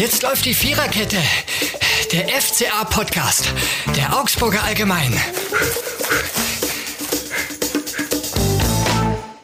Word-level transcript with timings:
Jetzt 0.00 0.22
läuft 0.22 0.46
die 0.46 0.54
Viererkette. 0.54 1.18
Der 2.10 2.28
FCA-Podcast. 2.28 3.52
Der 3.94 4.18
Augsburger 4.18 4.64
Allgemein. 4.64 5.12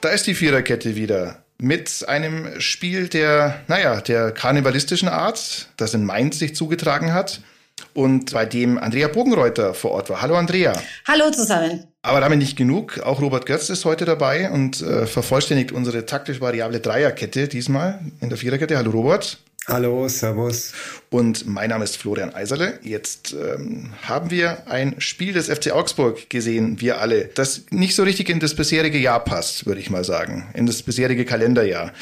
Da 0.00 0.08
ist 0.08 0.26
die 0.26 0.34
Viererkette 0.34 0.96
wieder. 0.96 1.44
Mit 1.58 2.08
einem 2.08 2.58
Spiel 2.58 3.08
der, 3.08 3.60
naja, 3.68 4.00
der 4.00 4.32
karnevalistischen 4.32 5.10
Art, 5.10 5.68
das 5.76 5.92
in 5.92 6.06
Mainz 6.06 6.38
sich 6.38 6.56
zugetragen 6.56 7.12
hat 7.12 7.42
und 7.92 8.32
bei 8.32 8.46
dem 8.46 8.78
Andrea 8.78 9.08
Bogenreuter 9.08 9.74
vor 9.74 9.90
Ort 9.90 10.08
war. 10.08 10.22
Hallo 10.22 10.36
Andrea. 10.36 10.72
Hallo 11.06 11.30
zusammen. 11.32 11.84
Aber 12.00 12.20
damit 12.20 12.38
nicht 12.38 12.56
genug. 12.56 13.00
Auch 13.00 13.20
Robert 13.20 13.44
Götz 13.44 13.68
ist 13.68 13.84
heute 13.84 14.06
dabei 14.06 14.50
und 14.50 14.80
äh, 14.80 15.06
vervollständigt 15.06 15.72
unsere 15.72 16.06
taktisch 16.06 16.40
variable 16.40 16.80
Dreierkette 16.80 17.46
diesmal 17.46 18.00
in 18.22 18.30
der 18.30 18.38
Viererkette. 18.38 18.78
Hallo 18.78 18.92
Robert. 18.92 19.38
Hallo, 19.68 20.06
Servus. 20.06 20.72
Und 21.10 21.48
mein 21.48 21.70
Name 21.70 21.82
ist 21.82 21.96
Florian 21.96 22.32
Eiserle. 22.32 22.78
Jetzt 22.82 23.34
ähm, 23.34 23.92
haben 24.02 24.30
wir 24.30 24.68
ein 24.68 25.00
Spiel 25.00 25.32
des 25.32 25.48
FC 25.48 25.72
Augsburg 25.72 26.30
gesehen, 26.30 26.80
wir 26.80 27.00
alle, 27.00 27.24
das 27.34 27.62
nicht 27.70 27.96
so 27.96 28.04
richtig 28.04 28.28
in 28.28 28.38
das 28.38 28.54
bisherige 28.54 28.98
Jahr 28.98 29.24
passt, 29.24 29.66
würde 29.66 29.80
ich 29.80 29.90
mal 29.90 30.04
sagen, 30.04 30.46
in 30.54 30.66
das 30.66 30.84
bisherige 30.84 31.24
Kalenderjahr. 31.24 31.92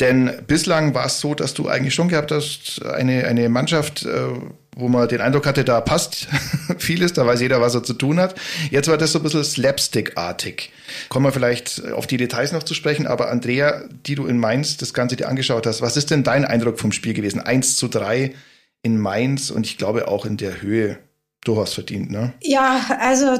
Denn 0.00 0.32
bislang 0.46 0.94
war 0.94 1.04
es 1.04 1.20
so, 1.20 1.34
dass 1.34 1.52
du 1.52 1.68
eigentlich 1.68 1.92
schon 1.92 2.08
gehabt 2.08 2.32
hast, 2.32 2.82
eine, 2.86 3.26
eine 3.26 3.50
Mannschaft, 3.50 4.06
äh, 4.06 4.28
wo 4.80 4.88
man 4.88 5.08
den 5.08 5.20
Eindruck 5.20 5.46
hatte, 5.46 5.64
da 5.64 5.80
passt 5.80 6.28
vieles, 6.78 7.12
da 7.12 7.26
weiß 7.26 7.40
jeder, 7.40 7.60
was 7.60 7.74
er 7.74 7.82
zu 7.82 7.94
tun 7.94 8.18
hat. 8.18 8.34
Jetzt 8.70 8.88
war 8.88 8.98
das 8.98 9.12
so 9.12 9.18
ein 9.18 9.22
bisschen 9.22 9.44
Slapstick-artig. 9.44 10.72
Kommen 11.08 11.26
wir 11.26 11.32
vielleicht 11.32 11.84
auf 11.92 12.06
die 12.06 12.16
Details 12.16 12.52
noch 12.52 12.62
zu 12.62 12.74
sprechen, 12.74 13.06
aber 13.06 13.30
Andrea, 13.30 13.84
die 14.06 14.14
du 14.14 14.26
in 14.26 14.38
Mainz 14.38 14.76
das 14.76 14.94
Ganze 14.94 15.16
dir 15.16 15.28
angeschaut 15.28 15.66
hast, 15.66 15.82
was 15.82 15.96
ist 15.96 16.10
denn 16.10 16.24
dein 16.24 16.44
Eindruck 16.44 16.78
vom 16.78 16.92
Spiel 16.92 17.14
gewesen? 17.14 17.40
1 17.40 17.76
zu 17.76 17.88
3 17.88 18.32
in 18.82 18.98
Mainz 18.98 19.50
und 19.50 19.66
ich 19.66 19.78
glaube 19.78 20.08
auch 20.08 20.24
in 20.24 20.36
der 20.36 20.62
Höhe 20.62 20.98
durchaus 21.44 21.72
verdient, 21.72 22.10
ne? 22.10 22.34
Ja, 22.42 22.98
also 23.00 23.38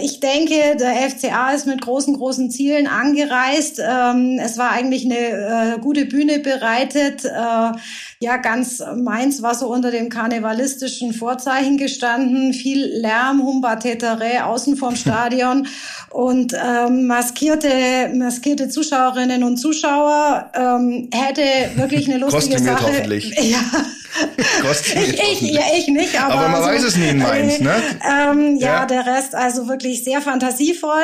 ich 0.00 0.20
denke, 0.20 0.76
der 0.80 1.10
FCA 1.10 1.52
ist 1.52 1.66
mit 1.66 1.82
großen, 1.82 2.16
großen 2.16 2.50
Zielen 2.50 2.86
angereist. 2.86 3.78
Ähm, 3.78 4.40
es 4.42 4.56
war 4.56 4.70
eigentlich 4.70 5.04
eine 5.04 5.74
äh, 5.74 5.78
gute 5.78 6.06
Bühne 6.06 6.38
bereitet. 6.38 7.26
Äh, 7.26 7.72
ja, 8.22 8.36
ganz 8.36 8.80
Mainz 8.96 9.42
war 9.42 9.54
so 9.56 9.66
unter 9.66 9.90
dem 9.90 10.08
karnevalistischen 10.08 11.12
Vorzeichen 11.12 11.76
gestanden. 11.76 12.52
Viel 12.52 12.84
Lärm, 12.86 13.42
Humbatetere 13.42 14.44
außen 14.44 14.76
vom 14.76 14.94
Stadion 15.04 15.66
und 16.10 16.54
ähm, 16.54 17.06
maskierte, 17.06 17.68
maskierte 18.14 18.68
Zuschauerinnen 18.68 19.42
und 19.42 19.56
Zuschauer. 19.56 20.50
Ähm, 20.54 21.08
hätte 21.12 21.42
wirklich 21.74 22.08
eine 22.08 22.18
lustige 22.18 22.54
Kostümiert 22.56 22.78
Sache. 22.78 22.86
hoffentlich. 22.92 23.34
Ja. 23.42 23.58
Kostümiert 24.60 25.14
ich, 25.14 25.42
ich, 25.42 25.52
ja, 25.52 25.62
ich 25.74 25.88
nicht, 25.88 26.20
aber, 26.22 26.34
Aber 26.34 26.48
man 26.50 26.62
so, 26.62 26.68
weiß 26.68 26.82
es 26.84 26.96
nie 26.98 27.08
in 27.08 27.18
Mainz, 27.18 27.60
ne? 27.60 27.74
Ähm, 28.06 28.56
ja, 28.58 28.80
Ja. 28.80 28.84
der 28.86 29.06
Rest 29.06 29.34
also 29.34 29.68
wirklich 29.68 30.04
sehr 30.04 30.20
fantasievoll. 30.20 31.02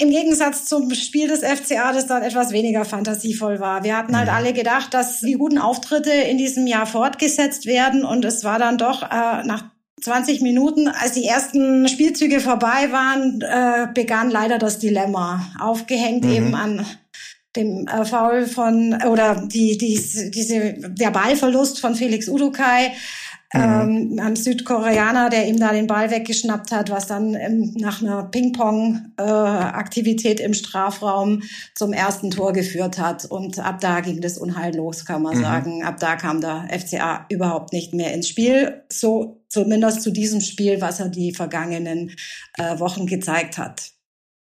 Im 0.00 0.10
Gegensatz 0.10 0.64
zum 0.64 0.92
Spiel 0.92 1.28
des 1.28 1.40
FCA, 1.44 1.92
das 1.92 2.08
dann 2.08 2.22
etwas 2.24 2.50
weniger 2.50 2.84
fantasievoll 2.84 3.60
war. 3.60 3.84
Wir 3.84 3.96
hatten 3.96 4.10
Mhm. 4.10 4.16
halt 4.16 4.28
alle 4.28 4.52
gedacht, 4.52 4.92
dass 4.92 5.20
die 5.20 5.34
guten 5.34 5.58
Auftritte 5.58 6.10
in 6.10 6.36
diesem 6.36 6.57
Jahr 6.66 6.86
fortgesetzt 6.86 7.66
werden 7.66 8.04
und 8.04 8.24
es 8.24 8.44
war 8.44 8.58
dann 8.58 8.78
doch 8.78 9.02
äh, 9.02 9.44
nach 9.44 9.64
20 10.00 10.40
Minuten, 10.42 10.88
als 10.88 11.12
die 11.12 11.24
ersten 11.24 11.88
Spielzüge 11.88 12.40
vorbei 12.40 12.92
waren, 12.92 13.40
äh, 13.40 13.88
begann 13.92 14.30
leider 14.30 14.58
das 14.58 14.78
Dilemma. 14.78 15.46
Aufgehängt 15.60 16.24
Mhm. 16.24 16.30
eben 16.30 16.54
an 16.54 16.86
dem 17.56 17.86
äh, 17.88 18.04
Foul 18.04 18.46
von 18.46 19.02
oder 19.02 19.46
die, 19.46 19.76
die, 19.78 20.30
diese 20.30 20.74
der 20.74 21.10
Ballverlust 21.10 21.80
von 21.80 21.94
Felix 21.94 22.28
Udukai 22.28 22.92
ähm, 23.54 24.20
am 24.22 24.36
Südkoreaner, 24.36 25.30
der 25.30 25.48
ihm 25.48 25.58
da 25.58 25.72
den 25.72 25.86
Ball 25.86 26.10
weggeschnappt 26.10 26.70
hat, 26.70 26.90
was 26.90 27.06
dann 27.06 27.32
ähm, 27.34 27.72
nach 27.78 28.02
einer 28.02 28.24
Ping-Pong-Aktivität 28.24 30.38
im 30.40 30.52
Strafraum 30.52 31.42
zum 31.74 31.94
ersten 31.94 32.30
Tor 32.30 32.52
geführt 32.52 32.98
hat. 32.98 33.24
Und 33.24 33.58
ab 33.58 33.80
da 33.80 34.00
ging 34.00 34.20
das 34.20 34.36
Unheil 34.36 34.76
los, 34.76 35.06
kann 35.06 35.22
man 35.22 35.40
sagen. 35.40 35.82
Ab 35.82 35.98
da 35.98 36.16
kam 36.16 36.42
der 36.42 36.68
FCA 36.78 37.24
überhaupt 37.30 37.72
nicht 37.72 37.94
mehr 37.94 38.12
ins 38.12 38.28
Spiel. 38.28 38.82
So 38.90 39.40
zumindest 39.48 40.02
zu 40.02 40.10
diesem 40.10 40.42
Spiel, 40.42 40.82
was 40.82 41.00
er 41.00 41.08
die 41.08 41.32
vergangenen 41.32 42.10
äh, 42.58 42.78
Wochen 42.78 43.06
gezeigt 43.06 43.56
hat. 43.56 43.92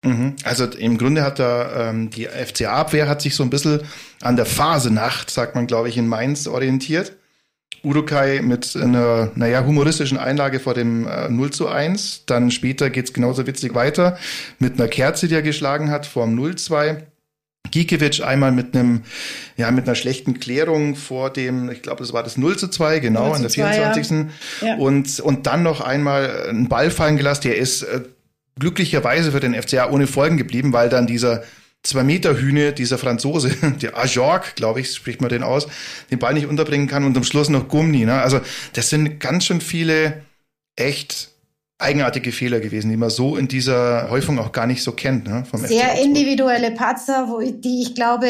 Mhm. 0.04 0.36
Also 0.44 0.66
im 0.66 0.98
Grunde 0.98 1.22
hat 1.22 1.40
da 1.40 1.90
ähm, 1.90 2.10
die 2.10 2.26
FCA-Abwehr 2.26 3.08
hat 3.08 3.22
sich 3.22 3.34
so 3.34 3.42
ein 3.42 3.50
bisschen 3.50 3.80
an 4.20 4.36
der 4.36 4.46
Phasenacht, 4.46 5.30
sagt 5.30 5.56
man, 5.56 5.66
glaube 5.66 5.88
ich, 5.88 5.96
in 5.96 6.06
Mainz 6.06 6.46
orientiert. 6.46 7.16
Urukai 7.82 8.40
mit 8.42 8.76
einer, 8.76 9.32
naja, 9.34 9.64
humoristischen 9.64 10.18
Einlage 10.18 10.60
vor 10.60 10.74
dem 10.74 11.06
äh, 11.06 11.28
0 11.28 11.50
zu 11.50 11.68
1. 11.68 12.24
Dann 12.26 12.50
später 12.50 12.90
geht's 12.90 13.12
genauso 13.12 13.46
witzig 13.46 13.74
weiter 13.74 14.18
mit 14.58 14.74
einer 14.74 14.88
Kerze, 14.88 15.28
die 15.28 15.34
er 15.34 15.42
geschlagen 15.42 15.90
hat 15.90 16.06
vor 16.06 16.26
dem 16.26 16.38
0-2. 16.38 17.02
Gikiewicz 17.70 18.20
einmal 18.20 18.52
mit 18.52 18.76
einem, 18.76 19.02
ja, 19.56 19.70
mit 19.70 19.86
einer 19.86 19.94
schlechten 19.94 20.38
Klärung 20.38 20.94
vor 20.94 21.30
dem, 21.30 21.70
ich 21.70 21.82
glaube, 21.82 22.02
das 22.02 22.12
war 22.12 22.22
das 22.22 22.36
0 22.36 22.56
zu 22.58 22.68
2, 22.68 23.00
genau, 23.00 23.28
0 23.28 23.36
an 23.36 23.42
der 23.42 23.50
zu 23.50 23.60
2, 23.60 23.62
ja. 23.62 23.92
24. 23.92 24.26
Ja. 24.60 24.76
Und, 24.76 25.20
und 25.20 25.46
dann 25.46 25.62
noch 25.62 25.80
einmal 25.80 26.48
einen 26.48 26.68
Ball 26.68 26.90
fallen 26.90 27.16
gelassen, 27.16 27.42
der 27.44 27.56
ist 27.56 27.82
äh, 27.82 28.02
glücklicherweise 28.58 29.32
für 29.32 29.40
den 29.40 29.60
FCA 29.60 29.90
ohne 29.90 30.06
Folgen 30.06 30.36
geblieben, 30.36 30.72
weil 30.72 30.88
dann 30.88 31.06
dieser 31.06 31.42
zwei 31.82 32.04
Meter 32.04 32.38
Hühne, 32.38 32.72
dieser 32.72 32.98
Franzose, 32.98 33.50
der 33.82 33.96
Ajorg, 33.96 34.54
glaube 34.56 34.80
ich, 34.80 34.94
spricht 34.94 35.20
man 35.20 35.30
den 35.30 35.42
aus, 35.42 35.66
den 36.10 36.18
Ball 36.18 36.34
nicht 36.34 36.46
unterbringen 36.46 36.88
kann 36.88 37.04
und 37.04 37.16
am 37.16 37.24
Schluss 37.24 37.48
noch 37.48 37.68
Gummi. 37.68 38.04
Ne? 38.04 38.20
Also 38.20 38.40
das 38.72 38.90
sind 38.90 39.18
ganz 39.20 39.44
schön 39.44 39.60
viele 39.60 40.22
echt 40.76 41.30
eigenartige 41.78 42.30
Fehler 42.30 42.60
gewesen, 42.60 42.90
die 42.90 42.96
man 42.96 43.10
so 43.10 43.36
in 43.36 43.48
dieser 43.48 44.08
Häufung 44.08 44.38
auch 44.38 44.52
gar 44.52 44.66
nicht 44.66 44.84
so 44.84 44.92
kennt. 44.92 45.26
Ne? 45.26 45.44
Sehr 45.52 46.00
individuelle 46.00 46.70
Patzer, 46.70 47.28
wo, 47.28 47.40
die 47.40 47.82
ich 47.82 47.94
glaube 47.96 48.28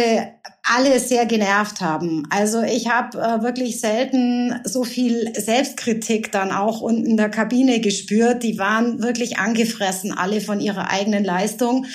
alle 0.65 0.99
sehr 1.01 1.27
genervt 1.27 1.81
haben. 1.81 2.25
Also 2.31 2.63
ich 2.63 2.89
habe 2.89 3.19
äh, 3.19 3.43
wirklich 3.43 3.81
selten 3.81 4.61
so 4.65 4.85
viel 4.85 5.33
Selbstkritik 5.35 6.33
dann 6.33 6.51
auch 6.51 6.81
unten 6.81 7.05
in 7.05 7.17
der 7.17 7.29
Kabine 7.29 7.81
gespürt. 7.81 8.43
Die 8.43 8.59
waren 8.59 9.03
wirklich 9.03 9.39
angefressen, 9.39 10.13
alle 10.17 10.41
von 10.41 10.61
ihrer 10.61 10.91
eigenen 10.91 11.25
Leistung 11.25 11.87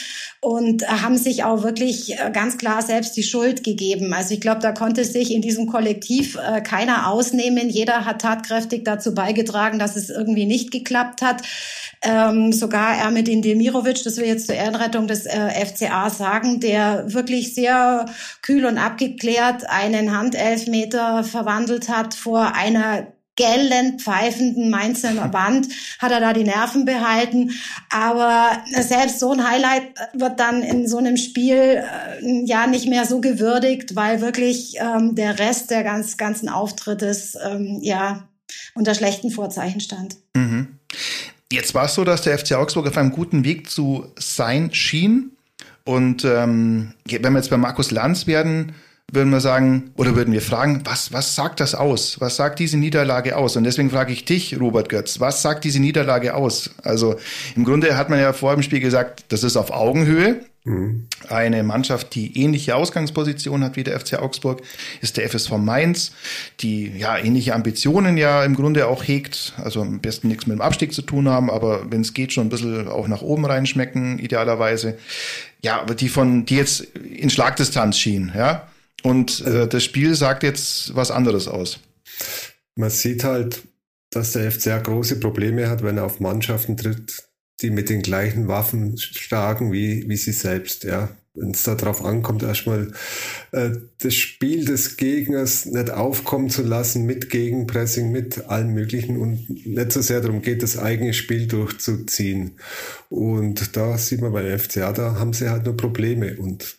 und 0.41 0.83
äh, 0.83 0.87
haben 0.87 1.17
sich 1.17 1.43
auch 1.43 1.63
wirklich 1.63 2.13
äh, 2.13 2.29
ganz 2.31 2.57
klar 2.57 2.81
selbst 2.81 3.17
die 3.17 3.23
Schuld 3.23 3.63
gegeben. 3.63 4.13
Also 4.13 4.33
ich 4.33 4.41
glaube, 4.41 4.61
da 4.61 4.71
konnte 4.71 5.03
sich 5.03 5.31
in 5.31 5.41
diesem 5.41 5.67
Kollektiv 5.67 6.35
äh, 6.37 6.61
keiner 6.61 7.09
ausnehmen. 7.09 7.69
Jeder 7.69 8.05
hat 8.05 8.21
tatkräftig 8.21 8.83
dazu 8.83 9.13
beigetragen, 9.13 9.79
dass 9.79 9.95
es 9.95 10.09
irgendwie 10.09 10.45
nicht 10.45 10.71
geklappt 10.71 11.21
hat. 11.21 11.41
Ähm, 12.03 12.53
sogar 12.53 12.95
Ermedin 12.95 13.41
Demirovic, 13.41 14.03
das 14.03 14.17
will 14.17 14.27
jetzt 14.27 14.45
zur 14.45 14.55
Ehrenrettung 14.55 15.07
des 15.07 15.25
äh, 15.25 15.65
FCA 15.65 16.09
sagen, 16.09 16.59
der 16.59 17.11
wirklich 17.13 17.55
sehr 17.55 18.05
kühl 18.47 18.65
und 18.65 18.77
abgeklärt 18.77 19.69
einen 19.69 20.17
Handelfmeter 20.17 21.25
verwandelt 21.25 21.89
hat 21.89 22.13
vor 22.13 22.55
einer 22.55 23.07
gellend 23.35 24.01
pfeifenden 24.01 24.69
Mainzer 24.69 25.13
Wand, 25.33 25.67
hat 25.99 26.13
er 26.13 26.21
da 26.21 26.31
die 26.31 26.45
Nerven 26.45 26.85
behalten. 26.85 27.51
Aber 27.89 28.63
selbst 28.71 29.19
so 29.19 29.33
ein 29.33 29.47
Highlight 29.47 29.83
wird 30.13 30.39
dann 30.39 30.63
in 30.63 30.87
so 30.87 30.97
einem 30.97 31.17
Spiel 31.17 31.83
äh, 31.83 32.45
ja 32.45 32.67
nicht 32.67 32.87
mehr 32.87 33.05
so 33.05 33.19
gewürdigt, 33.19 33.97
weil 33.97 34.21
wirklich 34.21 34.75
ähm, 34.79 35.15
der 35.15 35.39
Rest 35.39 35.69
der 35.69 35.83
ganz, 35.83 36.15
ganzen 36.15 36.47
Auftrittes 36.47 37.37
ähm, 37.45 37.79
ja 37.81 38.27
unter 38.75 38.95
schlechten 38.95 39.29
Vorzeichen 39.29 39.81
stand. 39.81 40.15
Mhm. 40.35 40.79
Jetzt 41.51 41.73
war 41.73 41.85
es 41.85 41.95
so, 41.95 42.05
dass 42.05 42.21
der 42.21 42.39
FC 42.39 42.53
Augsburg 42.53 42.87
auf 42.87 42.97
einem 42.97 43.11
guten 43.11 43.43
Weg 43.43 43.69
zu 43.69 44.07
sein 44.17 44.73
schien. 44.73 45.36
Und 45.87 46.25
ähm, 46.25 46.91
wenn 47.05 47.31
wir 47.31 47.39
jetzt 47.39 47.49
bei 47.49 47.55
Markus 47.55 47.91
Lanz 47.91 48.27
werden, 48.27 48.73
würden 49.09 49.29
wir 49.29 49.39
sagen, 49.39 49.91
oder 49.95 50.17
würden 50.17 50.33
wir 50.33 50.41
fragen, 50.41 50.81
was, 50.83 51.13
was 51.13 51.33
sagt 51.33 51.61
das 51.61 51.75
aus? 51.75 52.19
Was 52.19 52.35
sagt 52.35 52.59
diese 52.59 52.77
Niederlage 52.77 53.37
aus? 53.37 53.55
Und 53.55 53.63
deswegen 53.63 53.89
frage 53.89 54.11
ich 54.11 54.25
dich, 54.25 54.59
Robert 54.59 54.89
Götz, 54.89 55.21
was 55.21 55.41
sagt 55.41 55.63
diese 55.63 55.79
Niederlage 55.79 56.35
aus? 56.35 56.71
Also 56.83 57.15
im 57.55 57.63
Grunde 57.63 57.95
hat 57.95 58.09
man 58.09 58.19
ja 58.19 58.33
vor 58.33 58.53
dem 58.53 58.63
Spiel 58.63 58.81
gesagt, 58.81 59.23
das 59.29 59.43
ist 59.43 59.55
auf 59.55 59.71
Augenhöhe. 59.71 60.41
Eine 61.29 61.63
Mannschaft, 61.63 62.13
die 62.13 62.37
ähnliche 62.43 62.75
Ausgangsposition 62.75 63.63
hat 63.63 63.77
wie 63.77 63.85
der 63.85 63.97
FC 63.97 64.19
Augsburg, 64.19 64.61
ist 64.99 65.15
der 65.15 65.29
FSV 65.29 65.51
Mainz, 65.51 66.11
die 66.59 66.91
ja 66.97 67.17
ähnliche 67.17 67.55
Ambitionen 67.55 68.17
ja 68.17 68.43
im 68.43 68.53
Grunde 68.53 68.87
auch 68.87 69.07
hegt, 69.07 69.53
also 69.63 69.81
am 69.81 69.99
besten 69.99 70.27
nichts 70.27 70.45
mit 70.45 70.57
dem 70.57 70.61
Abstieg 70.61 70.91
zu 70.91 71.03
tun 71.03 71.29
haben, 71.29 71.49
aber 71.49 71.89
wenn 71.89 72.01
es 72.01 72.13
geht, 72.13 72.33
schon 72.33 72.47
ein 72.47 72.49
bisschen 72.49 72.89
auch 72.89 73.07
nach 73.07 73.21
oben 73.21 73.45
reinschmecken, 73.45 74.19
idealerweise. 74.19 74.97
Ja, 75.63 75.81
aber 75.81 75.95
die 75.95 76.09
von, 76.09 76.45
die 76.45 76.55
jetzt 76.55 76.81
in 76.81 77.29
Schlagdistanz 77.29 77.97
schien, 77.97 78.31
ja. 78.35 78.67
Und 79.03 79.41
äh, 79.41 79.67
das 79.67 79.83
Spiel 79.83 80.15
sagt 80.15 80.43
jetzt 80.43 80.95
was 80.95 81.11
anderes 81.11 81.47
aus. 81.47 81.79
Man 82.75 82.89
sieht 82.89 83.23
halt, 83.23 83.63
dass 84.11 84.33
der 84.33 84.51
FCA 84.51 84.79
große 84.79 85.19
Probleme 85.19 85.69
hat, 85.69 85.83
wenn 85.83 85.97
er 85.97 86.05
auf 86.05 86.19
Mannschaften 86.19 86.77
tritt, 86.77 87.23
die 87.61 87.69
mit 87.69 87.89
den 87.89 88.01
gleichen 88.01 88.47
Waffen 88.47 88.97
schlagen 88.97 89.71
wie, 89.71 90.07
wie 90.07 90.17
sie 90.17 90.31
selbst, 90.31 90.83
ja. 90.83 91.09
Wenn 91.37 91.51
es 91.51 91.63
darauf 91.63 92.03
ankommt, 92.03 92.43
erstmal 92.43 92.91
äh, 93.51 93.71
das 93.99 94.13
Spiel 94.13 94.65
des 94.65 94.97
Gegners 94.97 95.65
nicht 95.65 95.91
aufkommen 95.91 96.49
zu 96.49 96.63
lassen 96.63 97.05
mit 97.05 97.29
Gegenpressing, 97.29 98.11
mit 98.11 98.45
allem 98.49 98.73
Möglichen 98.73 99.17
und 99.17 99.49
nicht 99.65 99.91
so 99.91 100.01
sehr 100.01 100.21
darum 100.21 100.41
geht, 100.41 100.63
das 100.63 100.77
eigene 100.77 101.13
Spiel 101.13 101.47
durchzuziehen. 101.47 102.57
Und 103.09 103.77
da 103.77 103.97
sieht 103.97 104.21
man 104.21 104.33
bei 104.33 104.57
FCA, 104.57 104.91
da 104.93 105.15
haben 105.15 105.33
sie 105.33 105.49
halt 105.49 105.65
nur 105.65 105.77
Probleme 105.77 106.37
und 106.37 106.77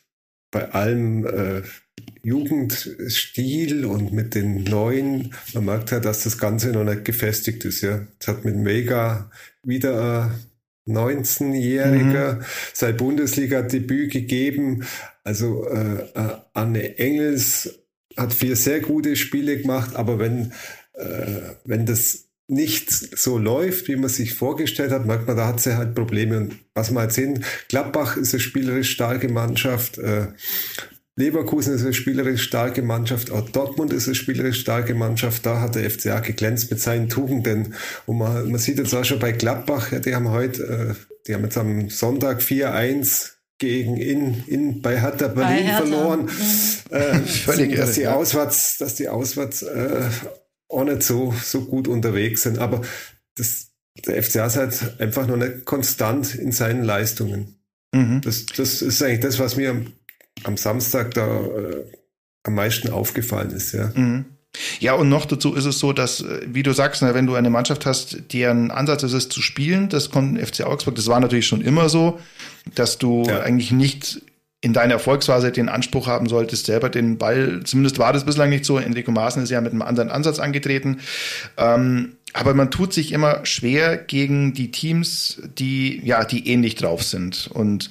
bei 0.50 0.70
allem 0.72 1.26
äh, 1.26 1.62
Jugendstil 2.22 3.84
und 3.84 4.12
mit 4.12 4.34
den 4.34 4.64
neuen, 4.64 5.34
man 5.54 5.64
merkt 5.64 5.92
halt, 5.92 6.04
dass 6.04 6.24
das 6.24 6.38
Ganze 6.38 6.70
noch 6.70 6.84
nicht 6.84 7.04
gefestigt 7.04 7.64
ist. 7.64 7.82
Ja, 7.82 8.06
es 8.18 8.28
hat 8.28 8.44
mit 8.44 8.56
Mega 8.56 9.30
wieder 9.62 10.32
19-Jähriger 10.88 12.34
mhm. 12.34 12.44
sein 12.72 12.96
Bundesliga-Debüt 12.96 14.12
gegeben. 14.12 14.84
Also 15.24 15.66
äh, 15.68 16.02
äh, 16.14 16.36
Anne 16.54 16.98
Engels 16.98 17.80
hat 18.16 18.32
vier 18.32 18.56
sehr 18.56 18.80
gute 18.80 19.16
Spiele 19.16 19.58
gemacht, 19.58 19.94
aber 19.94 20.18
wenn, 20.18 20.52
äh, 20.94 21.54
wenn 21.64 21.86
das 21.86 22.28
nicht 22.48 22.90
so 22.90 23.36
läuft, 23.36 23.88
wie 23.88 23.96
man 23.96 24.08
sich 24.08 24.34
vorgestellt 24.34 24.90
hat, 24.90 25.06
merkt 25.06 25.26
man, 25.26 25.36
da 25.36 25.46
hat 25.46 25.60
sie 25.60 25.76
halt 25.76 25.94
Probleme. 25.94 26.38
Und 26.38 26.58
was 26.74 26.90
wir 26.90 27.00
halt 27.00 27.12
sehen, 27.12 27.44
Gladbach 27.68 28.16
ist 28.16 28.32
eine 28.32 28.40
spielerisch 28.40 28.90
starke 28.90 29.28
Mannschaft, 29.28 29.98
äh, 29.98 30.28
Leverkusen 31.18 31.74
ist 31.74 31.82
eine 31.82 31.94
spielerisch 31.94 32.44
starke 32.44 32.80
Mannschaft, 32.80 33.32
auch 33.32 33.48
Dortmund 33.50 33.92
ist 33.92 34.06
eine 34.06 34.14
spielerisch 34.14 34.60
starke 34.60 34.94
Mannschaft. 34.94 35.44
Da 35.44 35.60
hat 35.60 35.74
der 35.74 35.90
FCA 35.90 36.20
geglänzt 36.20 36.70
mit 36.70 36.80
seinen 36.80 37.08
Tugenden. 37.08 37.74
Und 38.06 38.18
man, 38.18 38.48
man 38.48 38.58
sieht 38.60 38.78
jetzt 38.78 38.94
auch 38.94 39.04
schon 39.04 39.18
bei 39.18 39.32
Gladbach, 39.32 39.90
ja, 39.90 39.98
die 39.98 40.14
haben 40.14 40.30
heute, 40.30 40.62
äh, 40.62 40.94
die 41.26 41.34
haben 41.34 41.42
jetzt 41.42 41.58
am 41.58 41.90
Sonntag 41.90 42.40
4-1 42.40 43.32
gegen 43.58 43.96
in, 43.96 44.44
in 44.46 44.80
bei 44.80 45.00
Hertha 45.00 45.26
Berlin 45.26 45.34
bei 45.34 45.62
Hertha. 45.64 45.78
verloren. 45.78 46.20
Mhm. 46.26 46.96
Äh, 46.96 47.18
Völlig 47.26 47.74
dass 47.74 47.94
die 47.94 48.06
auswärts, 48.06 48.78
dass 48.78 48.94
die 48.94 49.08
auswärts 49.08 49.62
äh, 49.62 50.02
auch 50.68 50.84
nicht 50.84 51.02
so, 51.02 51.34
so 51.42 51.64
gut 51.64 51.88
unterwegs 51.88 52.44
sind. 52.44 52.58
Aber 52.58 52.82
das, 53.34 53.72
der 54.06 54.22
FCA 54.22 54.46
ist 54.46 54.56
halt 54.56 55.00
einfach 55.00 55.26
noch 55.26 55.36
nicht 55.36 55.64
konstant 55.64 56.36
in 56.36 56.52
seinen 56.52 56.84
Leistungen. 56.84 57.56
Mhm. 57.92 58.20
Das, 58.20 58.46
das 58.46 58.82
ist 58.82 59.02
eigentlich 59.02 59.20
das, 59.20 59.40
was 59.40 59.56
mir 59.56 59.84
am 60.48 60.56
Samstag 60.56 61.14
da 61.14 61.40
äh, 61.40 61.84
am 62.42 62.54
meisten 62.54 62.90
aufgefallen 62.90 63.50
ist, 63.50 63.72
ja. 63.72 63.92
Mhm. 63.94 64.24
Ja, 64.80 64.94
und 64.94 65.10
noch 65.10 65.26
dazu 65.26 65.54
ist 65.54 65.66
es 65.66 65.78
so, 65.78 65.92
dass, 65.92 66.22
äh, 66.22 66.40
wie 66.46 66.62
du 66.62 66.72
sagst, 66.72 67.02
wenn 67.02 67.26
du 67.26 67.34
eine 67.34 67.50
Mannschaft 67.50 67.86
hast, 67.86 68.32
deren 68.32 68.70
Ansatz 68.70 69.02
ist 69.04 69.12
es 69.12 69.28
zu 69.28 69.42
spielen, 69.42 69.88
das 69.88 70.10
kommt 70.10 70.40
FC 70.40 70.64
Augsburg, 70.64 70.96
das 70.96 71.06
war 71.06 71.20
natürlich 71.20 71.46
schon 71.46 71.60
immer 71.60 71.88
so, 71.88 72.18
dass 72.74 72.98
du 72.98 73.24
ja. 73.28 73.40
eigentlich 73.40 73.70
nicht 73.70 74.22
in 74.60 74.72
deiner 74.72 74.94
Erfolgsphase 74.94 75.52
den 75.52 75.68
Anspruch 75.68 76.08
haben 76.08 76.28
solltest, 76.28 76.66
selber 76.66 76.88
den 76.88 77.18
Ball, 77.18 77.60
zumindest 77.62 77.98
war 77.98 78.12
das 78.12 78.24
bislang 78.24 78.48
nicht 78.48 78.64
so, 78.64 78.78
Enrico 78.78 79.12
Maaßen 79.12 79.42
ist 79.42 79.50
ja 79.50 79.60
mit 79.60 79.70
einem 79.70 79.82
anderen 79.82 80.10
Ansatz 80.10 80.40
angetreten, 80.40 80.98
ähm, 81.56 82.16
aber 82.32 82.54
man 82.54 82.70
tut 82.70 82.92
sich 82.92 83.12
immer 83.12 83.44
schwer 83.46 83.96
gegen 83.96 84.54
die 84.54 84.72
Teams, 84.72 85.40
die, 85.58 86.00
ja, 86.04 86.24
die 86.24 86.48
ähnlich 86.48 86.74
drauf 86.74 87.04
sind 87.04 87.48
und 87.52 87.90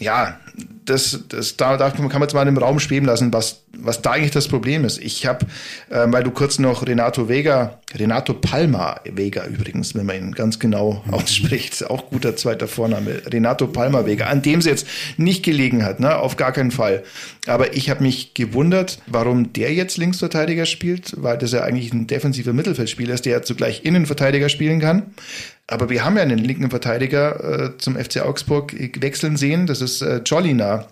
ja, 0.00 0.38
das, 0.84 1.24
das, 1.28 1.56
da, 1.56 1.76
da 1.76 1.90
kann 1.90 2.02
man 2.10 2.22
jetzt 2.22 2.34
mal 2.34 2.46
im 2.46 2.58
Raum 2.58 2.78
schweben 2.78 3.06
lassen, 3.06 3.32
was, 3.32 3.62
was 3.76 4.02
da 4.02 4.12
eigentlich 4.12 4.32
das 4.32 4.48
Problem 4.48 4.84
ist. 4.84 4.98
Ich 4.98 5.24
habe, 5.24 5.46
äh, 5.88 6.06
weil 6.08 6.22
du 6.22 6.30
kurz 6.30 6.58
noch 6.58 6.86
Renato 6.86 7.28
Vega, 7.28 7.78
Renato 7.94 8.34
Palma 8.34 9.00
Vega 9.04 9.46
übrigens, 9.46 9.94
wenn 9.94 10.06
man 10.06 10.16
ihn 10.16 10.32
ganz 10.32 10.58
genau 10.58 11.02
ausspricht, 11.10 11.88
auch 11.88 12.10
guter 12.10 12.36
zweiter 12.36 12.68
Vorname, 12.68 13.22
Renato 13.26 13.66
Palma 13.66 14.04
Vega, 14.04 14.26
an 14.26 14.42
dem 14.42 14.60
sie 14.60 14.70
jetzt 14.70 14.86
nicht 15.16 15.44
gelegen 15.44 15.84
hat, 15.84 16.00
ne, 16.00 16.16
auf 16.16 16.36
gar 16.36 16.52
keinen 16.52 16.70
Fall. 16.70 17.02
Aber 17.46 17.74
ich 17.74 17.88
habe 17.88 18.02
mich 18.02 18.34
gewundert, 18.34 18.98
warum 19.06 19.52
der 19.52 19.72
jetzt 19.72 19.96
Linksverteidiger 19.96 20.66
spielt, 20.66 21.14
weil 21.16 21.38
das 21.38 21.52
ja 21.52 21.62
eigentlich 21.62 21.92
ein 21.92 22.06
defensiver 22.06 22.52
Mittelfeldspieler 22.52 23.14
ist, 23.14 23.24
der 23.24 23.32
ja 23.32 23.42
zugleich 23.42 23.84
Innenverteidiger 23.84 24.48
spielen 24.48 24.80
kann. 24.80 25.14
Aber 25.66 25.88
wir 25.88 26.04
haben 26.04 26.16
ja 26.16 26.22
einen 26.22 26.38
linken 26.38 26.70
Verteidiger 26.70 27.74
äh, 27.74 27.78
zum 27.78 27.96
FC 27.96 28.20
Augsburg 28.20 28.74
wechseln 29.00 29.36
sehen. 29.36 29.66
Das 29.66 29.80
ist 29.80 30.02
äh, 30.02 30.20
Jolina. 30.24 30.86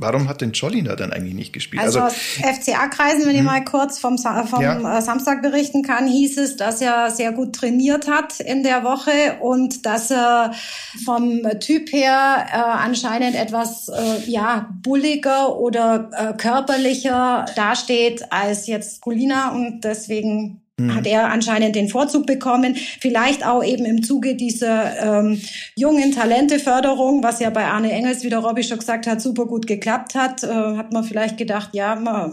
Warum 0.00 0.28
hat 0.28 0.40
denn 0.42 0.52
Jolina 0.52 0.94
dann 0.94 1.12
eigentlich 1.12 1.34
nicht 1.34 1.52
gespielt? 1.52 1.82
Also, 1.82 2.00
also 2.00 2.14
FCA-Kreisen, 2.16 3.26
wenn 3.26 3.32
ich 3.32 3.38
hm. 3.38 3.46
mal 3.46 3.64
kurz 3.64 3.98
vom, 3.98 4.16
vom 4.16 4.62
ja. 4.62 4.98
Äh, 4.98 5.02
Samstag 5.02 5.42
berichten 5.42 5.82
kann, 5.82 6.06
hieß 6.06 6.38
es, 6.38 6.56
dass 6.56 6.80
er 6.80 7.10
sehr 7.10 7.32
gut 7.32 7.56
trainiert 7.56 8.06
hat 8.08 8.38
in 8.38 8.62
der 8.62 8.84
Woche 8.84 9.38
und 9.40 9.84
dass 9.86 10.12
er 10.12 10.54
vom 11.04 11.42
Typ 11.58 11.92
her 11.92 12.46
äh, 12.48 12.56
anscheinend 12.56 13.34
etwas 13.34 13.88
äh, 13.88 14.30
ja 14.30 14.68
bulliger 14.84 15.58
oder 15.58 16.10
äh, 16.16 16.32
körperlicher 16.36 17.46
dasteht 17.56 18.32
als 18.32 18.68
jetzt 18.68 19.00
Colina 19.00 19.50
und 19.50 19.80
deswegen 19.82 20.38
Mhm. 20.38 20.67
Hat 20.86 21.06
er 21.06 21.30
anscheinend 21.30 21.74
den 21.74 21.88
Vorzug 21.88 22.26
bekommen. 22.26 22.76
Vielleicht 23.00 23.44
auch 23.44 23.64
eben 23.64 23.84
im 23.84 24.02
Zuge 24.02 24.36
dieser 24.36 25.20
ähm, 25.20 25.40
jungen 25.74 26.12
Talenteförderung, 26.12 27.22
was 27.22 27.40
ja 27.40 27.50
bei 27.50 27.64
Arne 27.66 27.90
Engels, 27.90 28.22
wie 28.22 28.30
der 28.30 28.38
Robby 28.38 28.62
schon 28.62 28.78
gesagt 28.78 29.06
hat, 29.06 29.20
super 29.20 29.46
gut 29.46 29.66
geklappt 29.66 30.14
hat, 30.14 30.44
äh, 30.44 30.48
hat 30.48 30.92
man 30.92 31.04
vielleicht 31.04 31.36
gedacht, 31.36 31.70
ja, 31.72 31.96
man 31.96 32.32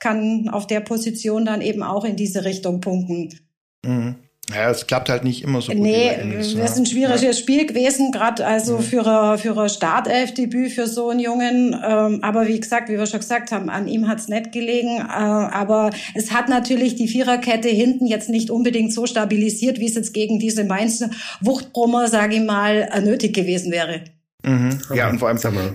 kann 0.00 0.48
auf 0.48 0.66
der 0.66 0.80
Position 0.80 1.44
dann 1.44 1.60
eben 1.60 1.82
auch 1.82 2.04
in 2.04 2.16
diese 2.16 2.44
Richtung 2.44 2.80
punkten. 2.80 3.38
Mhm. 3.84 4.16
Ja, 4.52 4.70
es 4.70 4.86
klappt 4.86 5.08
halt 5.08 5.24
nicht 5.24 5.42
immer 5.42 5.62
so 5.62 5.72
gut. 5.72 5.80
Nee, 5.80 6.10
das 6.36 6.52
ist 6.52 6.76
ein 6.76 6.84
schwieriges 6.84 7.22
ja. 7.22 7.32
Spiel 7.32 7.66
gewesen, 7.66 8.12
gerade 8.12 8.46
also 8.46 8.76
mhm. 8.78 8.82
für 8.82 9.06
ein, 9.06 9.38
für 9.38 9.56
ein 9.56 9.68
Startelfdebüt 9.70 10.72
für 10.72 10.86
so 10.86 11.08
einen 11.08 11.20
Jungen. 11.20 11.74
Ähm, 11.82 12.18
aber 12.22 12.46
wie 12.46 12.60
gesagt, 12.60 12.90
wie 12.90 12.98
wir 12.98 13.06
schon 13.06 13.20
gesagt 13.20 13.52
haben, 13.52 13.70
an 13.70 13.88
ihm 13.88 14.06
hat's 14.06 14.28
nicht 14.28 14.52
gelegen. 14.52 14.98
Äh, 14.98 15.02
aber 15.02 15.90
es 16.14 16.32
hat 16.32 16.50
natürlich 16.50 16.94
die 16.94 17.08
Viererkette 17.08 17.68
hinten 17.68 18.06
jetzt 18.06 18.28
nicht 18.28 18.50
unbedingt 18.50 18.92
so 18.92 19.06
stabilisiert, 19.06 19.78
wie 19.78 19.86
es 19.86 19.94
jetzt 19.94 20.12
gegen 20.12 20.38
diese 20.38 20.64
Mainz 20.64 21.02
Wuchtbrummer, 21.40 22.08
sage 22.08 22.36
ich 22.36 22.42
mal, 22.42 22.88
nötig 23.02 23.34
gewesen 23.34 23.72
wäre. 23.72 24.02
Mhm. 24.44 24.78
Ja, 24.94 25.08
und 25.08 25.20
vor 25.20 25.28
allem, 25.28 25.38
sagen 25.38 25.56
wir, 25.56 25.74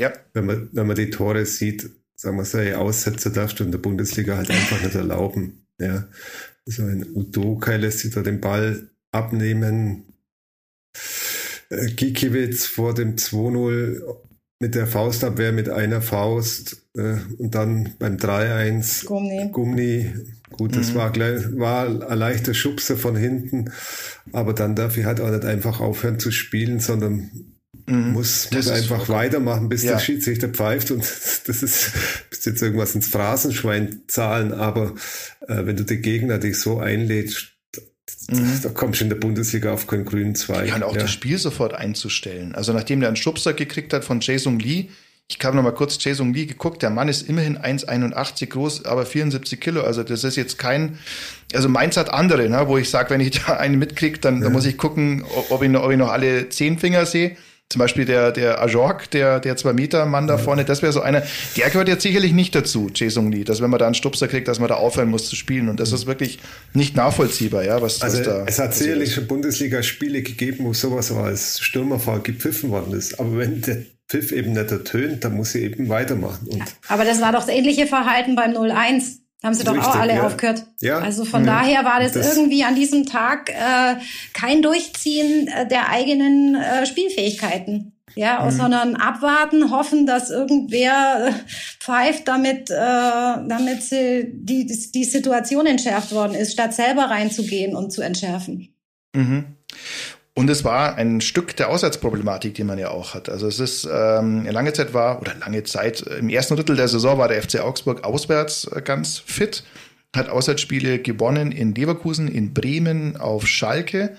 ja. 0.00 0.12
wenn, 0.32 0.46
man, 0.46 0.68
wenn 0.72 0.86
man 0.86 0.96
die 0.96 1.10
Tore 1.10 1.44
sieht, 1.44 1.90
sagen 2.16 2.38
wir, 2.38 2.44
so 2.46 2.58
Aussätze 2.58 3.30
darfst 3.30 3.60
du 3.60 3.64
in 3.64 3.70
der 3.70 3.78
Bundesliga 3.78 4.36
halt 4.36 4.50
einfach 4.50 4.82
nicht 4.82 4.94
erlauben. 4.94 5.66
Ja, 5.78 6.04
so 6.68 6.82
ein 6.82 7.06
Udoka 7.14 7.74
lässt 7.76 8.00
sich 8.00 8.12
da 8.12 8.22
den 8.22 8.40
Ball 8.40 8.90
abnehmen. 9.10 10.04
Äh, 11.70 11.86
Gikiewicz 11.92 12.66
vor 12.66 12.94
dem 12.94 13.16
2-0 13.16 14.02
mit 14.60 14.74
der 14.74 14.86
Faustabwehr 14.86 15.52
mit 15.52 15.68
einer 15.68 16.02
Faust 16.02 16.82
äh, 16.94 17.16
und 17.38 17.54
dann 17.54 17.94
beim 17.98 18.16
3-1 18.16 19.06
Gummi. 19.06 19.48
Gummi. 19.52 20.14
Gut, 20.50 20.76
das 20.76 20.92
mhm. 20.92 20.94
war, 20.96 21.14
war 21.58 22.10
ein 22.10 22.18
leichter 22.18 22.54
Schubser 22.54 22.96
von 22.96 23.16
hinten, 23.16 23.70
aber 24.32 24.54
dann 24.54 24.74
darf 24.74 24.96
ich 24.96 25.04
halt 25.04 25.20
auch 25.20 25.30
nicht 25.30 25.44
einfach 25.44 25.80
aufhören 25.80 26.18
zu 26.18 26.30
spielen, 26.32 26.80
sondern 26.80 27.30
Mhm. 27.88 28.12
Muss, 28.12 28.50
muss 28.52 28.68
einfach 28.68 29.08
weitermachen, 29.08 29.68
bis 29.68 29.82
ja. 29.82 29.92
der 29.92 29.98
Schiedsrichter 29.98 30.48
pfeift 30.48 30.90
und 30.90 31.00
das 31.46 31.62
ist, 31.62 31.92
bis 32.30 32.44
jetzt 32.44 32.62
irgendwas 32.62 32.94
ins 32.94 33.08
Phrasenschwein 33.08 34.02
zahlen, 34.06 34.52
aber 34.52 34.94
äh, 35.46 35.66
wenn 35.66 35.76
du 35.76 35.84
den 35.84 36.02
Gegner 36.02 36.38
dich 36.38 36.58
so 36.58 36.78
einlädst, 36.78 37.52
mhm. 38.30 38.60
da 38.62 38.68
kommst 38.70 39.00
du 39.00 39.04
in 39.04 39.10
der 39.10 39.16
Bundesliga 39.16 39.72
auf 39.72 39.86
keinen 39.86 40.04
grünen 40.04 40.34
Zweig. 40.34 40.68
Ja, 40.68 40.76
und 40.76 40.82
auch 40.82 40.94
ja. 40.94 41.02
das 41.02 41.10
Spiel 41.10 41.38
sofort 41.38 41.74
einzustellen. 41.74 42.54
Also 42.54 42.72
nachdem 42.72 43.00
der 43.00 43.08
einen 43.08 43.16
Schubser 43.16 43.54
gekriegt 43.54 43.92
hat 43.92 44.04
von 44.04 44.20
Jason 44.20 44.58
Lee, 44.58 44.88
ich 45.30 45.44
habe 45.44 45.56
noch 45.56 45.62
mal 45.62 45.72
kurz 45.72 46.02
Jason 46.02 46.32
Lee 46.32 46.46
geguckt, 46.46 46.82
der 46.82 46.88
Mann 46.88 47.08
ist 47.08 47.28
immerhin 47.28 47.58
1,81 47.58 48.46
groß, 48.46 48.86
aber 48.86 49.04
74 49.04 49.60
Kilo. 49.60 49.82
Also 49.82 50.02
das 50.02 50.24
ist 50.24 50.36
jetzt 50.36 50.56
kein, 50.58 50.98
also 51.52 51.68
meins 51.68 51.98
hat 51.98 52.08
andere, 52.08 52.48
ne, 52.48 52.66
wo 52.66 52.78
ich 52.78 52.88
sage, 52.88 53.10
wenn 53.10 53.20
ich 53.20 53.42
da 53.46 53.58
einen 53.58 53.78
mitkriege, 53.78 54.18
dann, 54.18 54.36
ja. 54.36 54.44
dann 54.44 54.52
muss 54.52 54.64
ich 54.64 54.78
gucken, 54.78 55.24
ob 55.50 55.62
ich, 55.62 55.68
noch, 55.68 55.82
ob 55.84 55.90
ich 55.90 55.98
noch 55.98 56.08
alle 56.08 56.48
zehn 56.48 56.78
Finger 56.78 57.04
sehe. 57.04 57.36
Zum 57.70 57.80
Beispiel 57.80 58.06
der, 58.06 58.32
der 58.32 58.62
Ajork, 58.62 59.10
der, 59.10 59.40
der 59.40 59.54
zwei 59.58 59.74
Meter 59.74 60.06
Mann 60.06 60.26
da 60.26 60.38
vorne, 60.38 60.64
das 60.64 60.80
wäre 60.80 60.90
so 60.90 61.02
einer, 61.02 61.22
der 61.54 61.68
gehört 61.68 61.88
jetzt 61.88 62.02
sicherlich 62.02 62.32
nicht 62.32 62.54
dazu, 62.54 62.90
Jason 62.94 63.30
Lee, 63.30 63.44
dass 63.44 63.60
wenn 63.60 63.68
man 63.68 63.78
da 63.78 63.84
einen 63.84 63.94
Stupser 63.94 64.26
kriegt, 64.26 64.48
dass 64.48 64.58
man 64.58 64.68
da 64.68 64.76
aufhören 64.76 65.10
muss 65.10 65.28
zu 65.28 65.36
spielen. 65.36 65.68
Und 65.68 65.78
das 65.78 65.92
ist 65.92 66.06
wirklich 66.06 66.38
nicht 66.72 66.96
nachvollziehbar, 66.96 67.64
ja, 67.64 67.82
was, 67.82 68.00
also 68.00 68.18
was 68.20 68.26
da. 68.26 68.44
Es 68.46 68.58
hat 68.58 68.74
sicherlich 68.74 69.12
schon 69.12 69.26
Bundesliga-Spiele 69.26 70.22
gegeben, 70.22 70.64
wo 70.64 70.72
sowas 70.72 71.12
auch 71.12 71.24
als 71.24 71.60
Stürmerfall 71.60 72.20
gepfiffen 72.20 72.70
worden 72.70 72.94
ist. 72.94 73.20
Aber 73.20 73.36
wenn 73.36 73.60
der 73.60 73.82
Pfiff 74.08 74.32
eben 74.32 74.52
nicht 74.52 74.70
ertönt, 74.70 75.24
dann 75.24 75.34
muss 75.34 75.52
sie 75.52 75.62
eben 75.62 75.90
weitermachen. 75.90 76.48
Und 76.48 76.64
Aber 76.88 77.04
das 77.04 77.20
war 77.20 77.32
doch 77.32 77.44
das 77.44 77.54
ähnliche 77.54 77.86
Verhalten 77.86 78.34
beim 78.34 78.52
0-1. 78.52 79.18
Haben 79.42 79.54
sie 79.54 79.62
doch 79.62 79.74
Richtig, 79.74 79.88
auch 79.88 79.96
alle 79.96 80.16
ja. 80.16 80.26
aufgehört. 80.26 80.64
Ja. 80.80 80.98
Also 80.98 81.24
von 81.24 81.44
ja. 81.44 81.60
daher 81.60 81.84
war 81.84 82.00
das, 82.00 82.12
das, 82.12 82.36
irgendwie 82.36 82.64
an 82.64 82.74
diesem 82.74 83.06
Tag 83.06 83.50
äh, 83.50 83.94
kein 84.32 84.62
Durchziehen 84.62 85.46
äh, 85.46 85.66
der 85.68 85.90
eigenen 85.90 86.56
äh, 86.56 86.86
Spielfähigkeiten. 86.86 87.92
Ja, 88.14 88.44
mhm. 88.44 88.50
sondern 88.50 88.96
abwarten, 88.96 89.70
hoffen, 89.70 90.06
dass 90.06 90.30
irgendwer 90.30 91.28
äh, 91.28 91.32
pfeift, 91.78 92.26
damit, 92.26 92.68
äh, 92.70 92.74
damit 92.74 93.82
sie 93.82 94.28
die, 94.32 94.66
die 94.66 95.04
Situation 95.04 95.66
entschärft 95.66 96.12
worden 96.12 96.34
ist, 96.34 96.54
statt 96.54 96.74
selber 96.74 97.04
reinzugehen 97.04 97.76
und 97.76 97.92
zu 97.92 98.00
entschärfen. 98.02 98.74
Mhm. 99.14 99.44
Und 100.38 100.48
es 100.48 100.62
war 100.62 100.94
ein 100.94 101.20
Stück 101.20 101.56
der 101.56 101.68
Auswärtsproblematik, 101.68 102.54
die 102.54 102.62
man 102.62 102.78
ja 102.78 102.90
auch 102.90 103.12
hat. 103.12 103.28
Also 103.28 103.48
es 103.48 103.58
ist 103.58 103.88
ähm, 103.92 104.46
lange 104.46 104.72
Zeit 104.72 104.94
war, 104.94 105.20
oder 105.20 105.34
lange 105.34 105.64
Zeit, 105.64 106.00
im 106.02 106.28
ersten 106.28 106.54
Drittel 106.54 106.76
der 106.76 106.86
Saison 106.86 107.18
war 107.18 107.26
der 107.26 107.42
FC 107.42 107.58
Augsburg 107.58 108.04
auswärts 108.04 108.64
äh, 108.68 108.80
ganz 108.80 109.18
fit, 109.18 109.64
hat 110.14 110.28
Auswärtsspiele 110.28 111.00
gewonnen 111.00 111.50
in 111.50 111.74
Leverkusen, 111.74 112.28
in 112.28 112.54
Bremen, 112.54 113.16
auf 113.16 113.48
Schalke. 113.48 114.16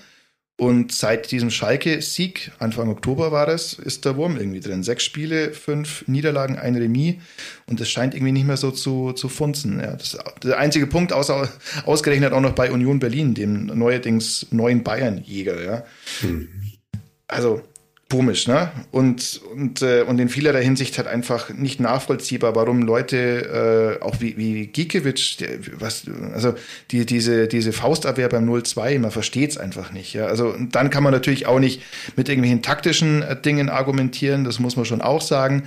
Und 0.59 0.91
seit 0.91 1.31
diesem 1.31 1.51
Schalke-Sieg, 1.51 2.51
Anfang 2.59 2.89
Oktober 2.89 3.31
war 3.31 3.45
das, 3.45 3.71
ist 3.71 4.03
der 4.03 4.17
Wurm 4.17 4.35
irgendwie 4.35 4.59
drin. 4.59 4.83
Sechs 4.83 5.05
Spiele, 5.05 5.53
fünf 5.53 6.03
Niederlagen, 6.05 6.57
ein 6.57 6.75
Remis. 6.75 7.15
Und 7.67 7.79
das 7.79 7.89
scheint 7.89 8.13
irgendwie 8.13 8.33
nicht 8.33 8.45
mehr 8.45 8.57
so 8.57 8.69
zu, 8.71 9.13
zu 9.13 9.29
funzen. 9.29 9.79
Ja, 9.79 9.95
das 9.95 10.17
der 10.43 10.57
einzige 10.57 10.85
Punkt, 10.85 11.13
außer, 11.13 11.47
ausgerechnet 11.85 12.33
auch 12.33 12.41
noch 12.41 12.51
bei 12.51 12.73
Union 12.73 12.99
Berlin, 12.99 13.33
dem 13.33 13.67
neuerdings 13.67 14.47
neuen 14.51 14.83
Bayern-Jäger. 14.83 15.63
Ja. 15.63 15.83
Mhm. 16.23 16.49
Also 17.29 17.61
komisch, 18.09 18.47
ne? 18.47 18.71
Und, 18.91 19.39
und, 19.53 19.81
äh, 19.81 20.01
und 20.01 20.19
in 20.19 20.29
vielerlei 20.29 20.63
Hinsicht 20.63 20.97
halt 20.97 21.07
einfach 21.07 21.51
nicht 21.51 21.79
nachvollziehbar, 21.79 22.55
warum 22.55 22.81
Leute, 22.81 23.99
äh, 23.99 24.03
auch 24.03 24.19
wie, 24.19 24.35
wie 24.35 24.67
Giekewitsch, 24.67 25.37
was, 25.77 26.05
also 26.33 26.55
die, 26.89 27.05
diese, 27.05 27.47
diese 27.47 27.71
Faustabwehr 27.71 28.27
beim 28.27 28.49
0-2, 28.49 28.99
man 28.99 29.11
versteht's 29.11 29.57
einfach 29.57 29.91
nicht. 29.91 30.13
Ja? 30.13 30.25
Also 30.25 30.55
dann 30.71 30.89
kann 30.89 31.03
man 31.03 31.13
natürlich 31.13 31.45
auch 31.45 31.59
nicht 31.59 31.83
mit 32.15 32.27
irgendwelchen 32.29 32.63
taktischen 32.63 33.21
äh, 33.21 33.39
Dingen 33.39 33.69
argumentieren, 33.69 34.43
das 34.43 34.59
muss 34.59 34.75
man 34.75 34.85
schon 34.85 35.01
auch 35.01 35.21
sagen. 35.21 35.63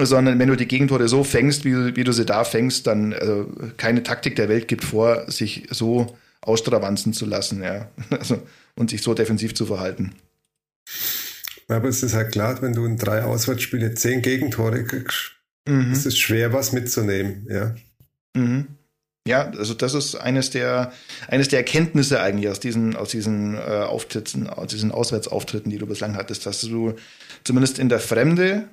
Sondern 0.00 0.38
wenn 0.38 0.48
du 0.48 0.56
die 0.56 0.68
Gegentore 0.68 1.06
so 1.06 1.22
fängst, 1.22 1.66
wie, 1.66 1.96
wie 1.96 2.04
du 2.04 2.12
sie 2.12 2.24
da 2.24 2.44
fängst, 2.44 2.86
dann 2.86 3.12
also 3.12 3.46
keine 3.76 4.02
Taktik 4.02 4.36
der 4.36 4.48
Welt 4.48 4.66
gibt 4.66 4.84
vor, 4.84 5.30
sich 5.30 5.66
so 5.70 6.16
ausstravanzen 6.40 7.12
zu 7.12 7.26
lassen, 7.26 7.62
ja. 7.62 7.88
Also, 8.10 8.40
und 8.74 8.88
sich 8.88 9.02
so 9.02 9.12
defensiv 9.12 9.54
zu 9.54 9.66
verhalten. 9.66 10.14
Aber 11.72 11.88
es 11.88 12.02
ist 12.02 12.14
halt 12.14 12.32
klar, 12.32 12.60
wenn 12.62 12.72
du 12.72 12.84
in 12.84 12.96
drei 12.96 13.24
Auswärtsspiele 13.24 13.94
zehn 13.94 14.22
Gegentore 14.22 14.84
kriegst, 14.84 15.32
mhm. 15.66 15.92
ist 15.92 16.06
es 16.06 16.18
schwer, 16.18 16.52
was 16.52 16.72
mitzunehmen, 16.72 17.46
ja. 17.50 17.74
Mhm. 18.34 18.66
Ja, 19.26 19.50
also 19.50 19.74
das 19.74 19.94
ist 19.94 20.16
eines 20.16 20.50
der, 20.50 20.92
eines 21.28 21.46
der 21.46 21.60
Erkenntnisse 21.60 22.20
eigentlich 22.20 22.50
aus 22.50 22.58
diesen, 22.58 22.96
aus 22.96 23.10
diesen 23.10 23.54
äh, 23.54 23.58
Auftritten, 23.60 24.48
aus 24.48 24.68
diesen 24.68 24.90
Auswärtsauftritten, 24.90 25.70
die 25.70 25.78
du 25.78 25.86
bislang 25.86 26.16
hattest, 26.16 26.44
dass 26.44 26.60
du 26.60 26.94
zumindest 27.44 27.78
in 27.78 27.88
der 27.88 28.00
Fremde, 28.00 28.64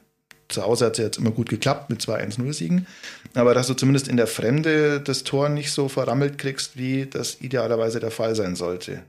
zu 0.47 0.63
Hause 0.63 0.87
hat 0.87 0.93
es 0.93 1.05
jetzt 1.05 1.17
immer 1.19 1.29
gut 1.29 1.49
geklappt 1.49 1.91
mit 1.91 2.01
zwei 2.01 2.23
1-0-Siegen, 2.25 2.87
aber 3.35 3.53
dass 3.53 3.67
du 3.67 3.75
zumindest 3.75 4.07
in 4.07 4.17
der 4.17 4.25
Fremde 4.25 4.99
das 4.99 5.23
Tor 5.23 5.49
nicht 5.49 5.71
so 5.71 5.87
verrammelt 5.87 6.39
kriegst, 6.39 6.77
wie 6.77 7.05
das 7.05 7.39
idealerweise 7.41 7.99
der 7.99 8.09
Fall 8.09 8.35
sein 8.35 8.55
sollte. 8.55 9.03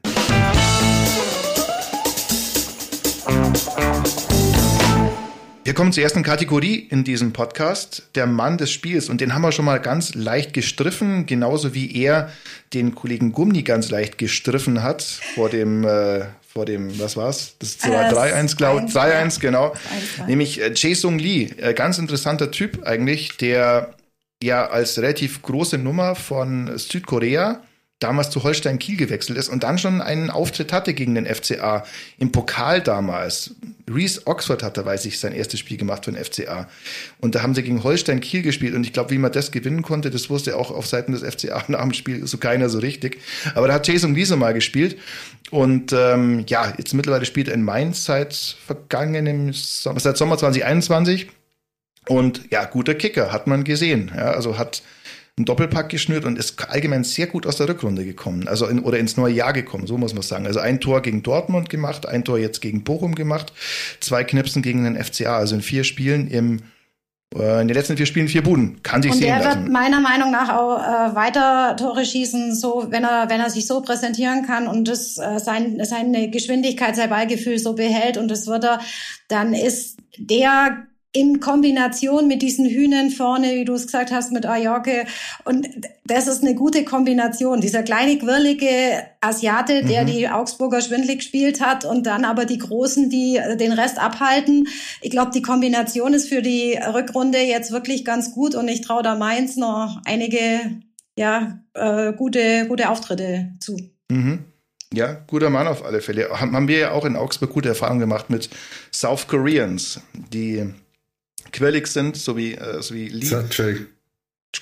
Wir 5.70 5.74
kommen 5.74 5.92
zur 5.92 6.02
ersten 6.02 6.24
Kategorie 6.24 6.88
in 6.90 7.04
diesem 7.04 7.32
Podcast, 7.32 8.08
der 8.16 8.26
Mann 8.26 8.58
des 8.58 8.72
Spiels. 8.72 9.08
Und 9.08 9.20
den 9.20 9.34
haben 9.34 9.42
wir 9.42 9.52
schon 9.52 9.64
mal 9.64 9.78
ganz 9.78 10.16
leicht 10.16 10.52
gestriffen, 10.52 11.26
genauso 11.26 11.74
wie 11.74 11.94
er 12.02 12.32
den 12.74 12.96
Kollegen 12.96 13.30
Gumni 13.30 13.62
ganz 13.62 13.88
leicht 13.88 14.18
gestriffen 14.18 14.82
hat 14.82 15.02
vor 15.02 15.48
dem, 15.48 15.84
äh, 15.84 16.24
vor 16.52 16.66
dem, 16.66 16.98
was 16.98 17.16
war's? 17.16 17.54
Das 17.60 17.78
war 17.88 18.10
äh, 18.10 18.32
3-1, 18.34 18.56
glaube 18.56 18.86
ich. 18.86 18.92
3-1, 18.92 19.38
genau. 19.38 19.72
1, 20.18 20.26
Nämlich 20.26 20.60
äh, 20.60 20.72
Jae 20.74 20.96
Sung 20.96 21.20
Lee, 21.20 21.50
äh, 21.58 21.72
ganz 21.72 21.98
interessanter 21.98 22.50
Typ 22.50 22.84
eigentlich, 22.84 23.36
der 23.36 23.94
ja 24.42 24.66
als 24.66 24.98
relativ 24.98 25.40
große 25.42 25.78
Nummer 25.78 26.16
von 26.16 26.76
Südkorea 26.78 27.62
damals 28.00 28.30
zu 28.30 28.42
Holstein 28.42 28.78
Kiel 28.78 28.96
gewechselt 28.96 29.38
ist 29.38 29.50
und 29.50 29.62
dann 29.62 29.78
schon 29.78 30.00
einen 30.00 30.30
Auftritt 30.30 30.72
hatte 30.72 30.94
gegen 30.94 31.14
den 31.14 31.26
FCA 31.26 31.84
im 32.18 32.32
Pokal 32.32 32.80
damals. 32.80 33.54
Reese 33.88 34.26
Oxford 34.26 34.62
hatte, 34.62 34.84
weiß 34.84 35.04
ich, 35.04 35.20
sein 35.20 35.32
erstes 35.32 35.60
Spiel 35.60 35.76
gemacht 35.76 36.06
für 36.06 36.12
den 36.12 36.24
FCA. 36.24 36.68
Und 37.20 37.34
da 37.34 37.42
haben 37.42 37.54
sie 37.54 37.62
gegen 37.62 37.84
Holstein 37.84 38.20
Kiel 38.20 38.40
gespielt. 38.40 38.74
Und 38.74 38.84
ich 38.84 38.94
glaube, 38.94 39.10
wie 39.10 39.18
man 39.18 39.30
das 39.30 39.52
gewinnen 39.52 39.82
konnte, 39.82 40.10
das 40.10 40.30
wusste 40.30 40.56
auch 40.56 40.70
auf 40.70 40.86
Seiten 40.86 41.12
des 41.12 41.22
FCA 41.22 41.62
nach 41.68 41.82
dem 41.82 41.92
Spiel 41.92 42.26
so 42.26 42.38
keiner 42.38 42.70
so 42.70 42.78
richtig. 42.78 43.18
Aber 43.54 43.68
da 43.68 43.74
hat 43.74 43.86
Jason 43.86 44.16
Wiese 44.16 44.36
mal 44.36 44.54
gespielt. 44.54 44.96
Und 45.50 45.92
ähm, 45.92 46.44
ja, 46.48 46.72
jetzt 46.78 46.94
mittlerweile 46.94 47.26
spielt 47.26 47.48
er 47.48 47.54
in 47.54 47.62
Mainz 47.62 48.06
seit 48.06 48.34
vergangenem 48.34 49.52
Sommer, 49.52 50.00
seit 50.00 50.16
Sommer 50.16 50.38
2021. 50.38 51.28
Und 52.08 52.50
ja, 52.50 52.64
guter 52.64 52.94
Kicker, 52.94 53.30
hat 53.30 53.46
man 53.46 53.62
gesehen. 53.64 54.10
Ja, 54.16 54.30
also 54.30 54.56
hat 54.56 54.82
einen 55.40 55.46
Doppelpack 55.46 55.88
geschnürt 55.88 56.26
und 56.26 56.38
ist 56.38 56.68
allgemein 56.68 57.02
sehr 57.02 57.26
gut 57.26 57.46
aus 57.46 57.56
der 57.56 57.68
Rückrunde 57.68 58.04
gekommen. 58.04 58.46
Also 58.46 58.66
in, 58.66 58.80
oder 58.80 58.98
ins 58.98 59.16
neue 59.16 59.32
Jahr 59.32 59.54
gekommen, 59.54 59.86
so 59.86 59.96
muss 59.96 60.12
man 60.12 60.22
sagen. 60.22 60.46
Also 60.46 60.60
ein 60.60 60.80
Tor 60.80 61.00
gegen 61.00 61.22
Dortmund 61.22 61.70
gemacht, 61.70 62.06
ein 62.06 62.24
Tor 62.24 62.38
jetzt 62.38 62.60
gegen 62.60 62.84
Bochum 62.84 63.14
gemacht, 63.14 63.52
zwei 64.00 64.22
Knipsen 64.22 64.60
gegen 64.60 64.84
den 64.84 65.02
FCA. 65.02 65.38
Also 65.38 65.54
in 65.54 65.62
vier 65.62 65.84
Spielen 65.84 66.28
im 66.28 66.60
äh, 67.34 67.62
in 67.62 67.68
den 67.68 67.76
letzten 67.76 67.96
vier 67.96 68.06
Spielen 68.06 68.28
vier 68.28 68.42
Buden. 68.42 68.82
Kann 68.82 69.02
sich 69.02 69.12
und 69.12 69.18
sehen 69.18 69.28
lassen. 69.28 69.46
Und 69.46 69.54
er 69.54 69.60
wird 69.62 69.72
meiner 69.72 70.00
Meinung 70.00 70.30
nach 70.30 70.54
auch 70.54 70.78
äh, 70.78 71.14
weiter 71.14 71.74
Tore 71.76 72.04
schießen, 72.04 72.54
so 72.54 72.88
wenn 72.90 73.04
er 73.04 73.30
wenn 73.30 73.40
er 73.40 73.48
sich 73.48 73.66
so 73.66 73.80
präsentieren 73.80 74.46
kann 74.46 74.68
und 74.68 74.88
das 74.88 75.16
äh, 75.16 75.38
sein, 75.38 75.80
seine 75.84 76.28
Geschwindigkeit, 76.28 76.96
sein 76.96 77.08
Ballgefühl 77.08 77.58
so 77.58 77.74
behält 77.74 78.18
und 78.18 78.28
das 78.28 78.46
wird 78.46 78.64
er, 78.64 78.80
dann 79.28 79.54
ist 79.54 79.96
der 80.18 80.86
in 81.12 81.40
Kombination 81.40 82.28
mit 82.28 82.40
diesen 82.40 82.68
Hühnern 82.68 83.10
vorne, 83.10 83.54
wie 83.54 83.64
du 83.64 83.74
es 83.74 83.86
gesagt 83.86 84.12
hast, 84.12 84.30
mit 84.30 84.46
Ajorke. 84.46 85.06
Und 85.44 85.68
das 86.04 86.28
ist 86.28 86.42
eine 86.42 86.54
gute 86.54 86.84
Kombination. 86.84 87.60
Dieser 87.60 87.82
kleine, 87.82 88.16
quirlige 88.16 89.02
Asiate, 89.20 89.84
der 89.84 90.02
mhm. 90.02 90.06
die 90.06 90.28
Augsburger 90.28 90.80
schwindlig 90.80 91.18
gespielt 91.18 91.60
hat 91.60 91.84
und 91.84 92.06
dann 92.06 92.24
aber 92.24 92.44
die 92.44 92.58
Großen, 92.58 93.10
die 93.10 93.40
den 93.58 93.72
Rest 93.72 93.98
abhalten. 93.98 94.68
Ich 95.02 95.10
glaube, 95.10 95.32
die 95.34 95.42
Kombination 95.42 96.14
ist 96.14 96.28
für 96.28 96.42
die 96.42 96.78
Rückrunde 96.94 97.40
jetzt 97.40 97.72
wirklich 97.72 98.04
ganz 98.04 98.32
gut 98.32 98.54
und 98.54 98.68
ich 98.68 98.80
traue 98.82 99.02
da 99.02 99.16
Mainz 99.16 99.56
noch 99.56 100.00
einige 100.04 100.80
ja, 101.16 101.58
äh, 101.74 102.12
gute, 102.12 102.66
gute 102.68 102.88
Auftritte 102.88 103.52
zu. 103.58 103.76
Mhm. 104.10 104.44
Ja, 104.92 105.24
guter 105.26 105.50
Mann 105.50 105.68
auf 105.68 105.84
alle 105.84 106.00
Fälle. 106.00 106.28
Haben 106.30 106.66
wir 106.66 106.78
ja 106.78 106.90
auch 106.92 107.04
in 107.04 107.16
Augsburg 107.16 107.52
gute 107.52 107.68
Erfahrungen 107.68 108.00
gemacht 108.00 108.28
mit 108.28 108.48
South 108.92 109.28
Koreans, 109.28 110.00
die 110.32 110.72
quellig 111.50 111.86
sind, 111.86 112.16
so 112.16 112.36
wie, 112.36 112.54
äh, 112.54 112.82
so 112.82 112.94
wie 112.94 113.08
Lee. 113.08 113.26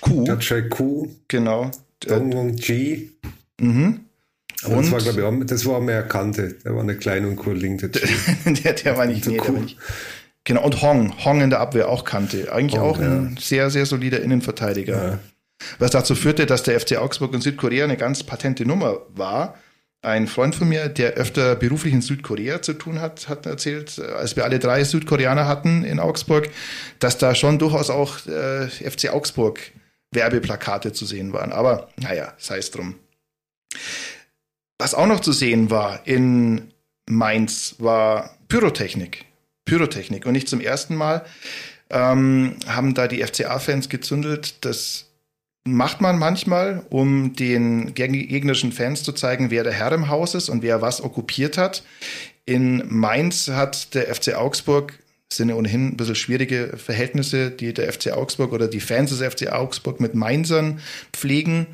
Q. 0.01 0.25
Q. 0.71 1.09
Genau. 1.29 1.71
Dongwon 2.01 2.57
G. 2.57 3.09
Mhm. 3.61 4.01
Aber 4.65 4.77
und 4.77 4.83
das 4.85 4.93
war, 4.93 5.01
glaube 5.01 5.39
ich, 5.41 5.47
das 5.47 5.67
war 5.67 5.81
mehr 5.81 6.03
Kante. 6.03 6.57
Der 6.65 6.75
war 6.75 6.83
eine 6.83 6.97
kleine 6.97 7.29
und 7.29 7.37
kurling. 7.37 7.79
Der, 7.79 7.91
der, 7.91 8.73
der 8.73 8.97
war 8.97 9.07
nicht, 9.07 9.27
nee, 9.27 9.37
der 9.37 9.47
war 9.47 9.61
nicht. 9.61 9.77
Genau, 10.45 10.65
und 10.65 10.83
Hong. 10.83 11.25
Hong 11.25 11.41
in 11.43 11.51
der 11.51 11.61
Abwehr 11.61 11.89
auch 11.89 12.05
Kante. 12.05 12.53
Eigentlich 12.53 12.81
Hong, 12.81 12.91
auch 12.91 12.99
ein 12.99 13.35
ja. 13.37 13.41
sehr, 13.41 13.71
sehr 13.71 13.87
solider 13.87 14.21
Innenverteidiger. 14.21 15.11
Ja. 15.11 15.19
Was 15.79 15.91
dazu 15.91 16.15
führte, 16.15 16.47
dass 16.47 16.63
der 16.63 16.79
FC 16.81 16.97
Augsburg 16.97 17.35
in 17.35 17.41
Südkorea 17.41 17.85
eine 17.85 17.97
ganz 17.97 18.23
patente 18.23 18.65
Nummer 18.65 18.99
war 19.15 19.59
ein 20.03 20.29
Freund 20.29 20.55
von 20.55 20.69
mir, 20.69 20.89
der 20.89 21.15
öfter 21.15 21.57
beruflich 21.57 21.93
in 21.93 22.03
Südkorea 22.03 22.63
zu 22.63 22.75
tun 22.75 23.01
hat, 23.01 23.29
hat 23.29 23.47
erzählt, 23.47 23.99
als 23.99 24.37
wir 24.37 24.45
alle 24.45 24.59
drei 24.59 24.85
Südkoreaner 24.85 25.47
hatten 25.47 25.85
in 25.85 25.99
Augsburg, 25.99 26.51
dass 27.01 27.19
da 27.19 27.35
schon 27.35 27.59
durchaus 27.59 27.91
auch 27.91 28.27
äh, 28.27 28.69
FC 28.69 29.11
Augsburg 29.11 29.61
Werbeplakate 30.13 30.93
zu 30.93 31.05
sehen 31.05 31.33
waren. 31.33 31.53
Aber 31.53 31.89
naja, 31.97 32.33
sei 32.39 32.59
es 32.59 32.71
drum. 32.71 32.95
Was 34.79 34.95
auch 34.95 35.07
noch 35.07 35.21
zu 35.21 35.33
sehen 35.33 35.71
war 35.71 36.07
in 36.07 36.73
Mainz, 37.09 37.75
war 37.79 38.39
Pyrotechnik. 38.49 39.25
Pyrotechnik. 39.65 40.25
Und 40.25 40.33
nicht 40.33 40.49
zum 40.49 40.61
ersten 40.61 40.95
Mal 40.95 41.25
ähm, 41.91 42.57
haben 42.67 42.95
da 42.95 43.09
die 43.09 43.23
FCA-Fans 43.23 43.89
gezündelt. 43.89 44.65
Das 44.65 45.08
macht 45.73 46.01
man 46.01 46.19
manchmal, 46.19 46.85
um 46.91 47.35
den 47.35 47.95
gegnerischen 47.95 48.73
Fans 48.73 49.03
zu 49.03 49.13
zeigen, 49.13 49.51
wer 49.51 49.65
der 49.65 49.73
Herr 49.73 49.93
im 49.93 50.09
Haus 50.09 50.35
ist 50.35 50.49
und 50.49 50.63
wer 50.63 50.83
was 50.83 51.03
okkupiert 51.03 51.59
hat. 51.59 51.83
In 52.47 52.83
Mainz 52.89 53.49
hat 53.49 53.95
der 53.95 54.15
FC 54.15 54.35
Augsburg 54.35 54.99
sind 55.31 55.51
ja 55.51 55.57
ohnehin 55.57 55.89
ein 55.89 55.97
bisschen 55.97 56.15
schwierige 56.15 56.79
Verhältnisse, 56.79 57.51
die 57.51 57.75
der 57.75 57.93
FC 57.93 58.13
Augsburg 58.13 58.53
oder 58.53 58.67
die 58.67 58.81
Fans 58.81 59.11
des 59.11 59.21
FC 59.21 59.53
Augsburg 59.53 60.01
mit 60.01 60.15
Mainzern 60.15 60.81
pflegen 61.13 61.67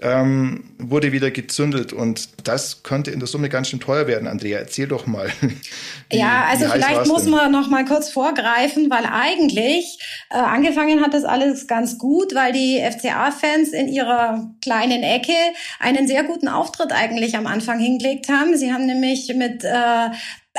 ähm, 0.00 0.64
wurde 0.78 1.12
wieder 1.12 1.30
gezündelt 1.30 1.92
und 1.92 2.46
das 2.46 2.82
könnte 2.82 3.10
in 3.10 3.18
der 3.18 3.26
Summe 3.26 3.48
ganz 3.48 3.68
schön 3.68 3.80
teuer 3.80 4.06
werden. 4.06 4.28
Andrea, 4.28 4.58
erzähl 4.58 4.86
doch 4.86 5.06
mal. 5.06 5.28
Wie, 6.10 6.18
ja, 6.18 6.44
also 6.48 6.66
vielleicht 6.68 7.06
muss 7.06 7.24
denn? 7.24 7.32
man 7.32 7.50
noch 7.50 7.68
mal 7.68 7.84
kurz 7.84 8.10
vorgreifen, 8.10 8.90
weil 8.90 9.06
eigentlich 9.06 9.98
äh, 10.30 10.36
angefangen 10.36 11.02
hat 11.02 11.14
das 11.14 11.24
alles 11.24 11.66
ganz 11.66 11.98
gut, 11.98 12.34
weil 12.34 12.52
die 12.52 12.80
FCA-Fans 12.80 13.70
in 13.70 13.88
ihrer 13.88 14.50
kleinen 14.62 15.02
Ecke 15.02 15.34
einen 15.80 16.06
sehr 16.06 16.22
guten 16.24 16.48
Auftritt 16.48 16.92
eigentlich 16.92 17.36
am 17.36 17.46
Anfang 17.46 17.80
hingelegt 17.80 18.28
haben. 18.28 18.56
Sie 18.56 18.72
haben 18.72 18.86
nämlich 18.86 19.32
mit 19.34 19.64
äh, 19.64 20.10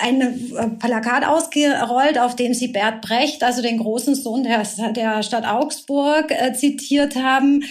ein 0.02 0.22
äh, 0.22 0.68
Plakat 0.80 1.26
ausgerollt, 1.26 2.20
auf 2.20 2.36
dem 2.36 2.54
sie 2.54 2.68
Bert 2.68 3.02
Brecht, 3.02 3.44
also 3.44 3.62
den 3.62 3.78
großen 3.78 4.16
Sohn 4.16 4.44
der, 4.44 4.64
der 4.94 5.24
Stadt 5.24 5.46
Augsburg, 5.46 6.32
äh, 6.32 6.54
zitiert 6.54 7.16
haben. 7.16 7.64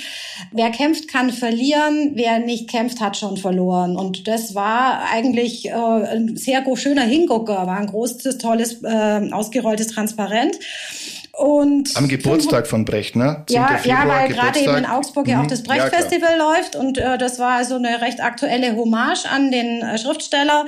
Wer 0.53 0.71
kämpft, 0.71 1.09
kann 1.09 1.31
verlieren. 1.31 2.13
Wer 2.15 2.39
nicht 2.39 2.69
kämpft, 2.69 3.01
hat 3.01 3.17
schon 3.17 3.37
verloren. 3.37 3.97
Und 3.97 4.29
das 4.29 4.55
war 4.55 5.03
eigentlich 5.13 5.67
äh, 5.67 5.73
ein 5.73 6.37
sehr 6.37 6.65
schöner 6.77 7.03
Hingucker, 7.03 7.67
war 7.67 7.79
ein 7.79 7.87
großes, 7.87 8.39
tolles, 8.39 8.83
äh, 8.83 9.31
ausgerolltes 9.33 9.89
Transparent. 9.89 10.59
Und 11.39 11.97
Am 11.97 12.09
Geburtstag 12.09 12.67
von 12.67 12.85
Brecht, 12.85 13.15
ne? 13.15 13.45
Ja, 13.49 13.79
ja, 13.85 14.09
weil 14.09 14.29
gerade 14.29 14.59
eben 14.59 14.75
in 14.75 14.87
Augsburg 14.87 15.29
ja 15.29 15.39
auch 15.39 15.45
mhm. 15.45 15.49
das 15.49 15.63
Brecht-Festival 15.63 16.37
ja, 16.37 16.37
läuft 16.37 16.75
und 16.75 16.99
äh, 16.99 17.17
das 17.17 17.39
war 17.39 17.53
also 17.53 17.77
eine 17.77 18.01
recht 18.01 18.21
aktuelle 18.21 18.75
Hommage 18.75 19.25
an 19.31 19.53
den 19.53 19.81
äh, 19.83 19.99
Schriftsteller. 19.99 20.67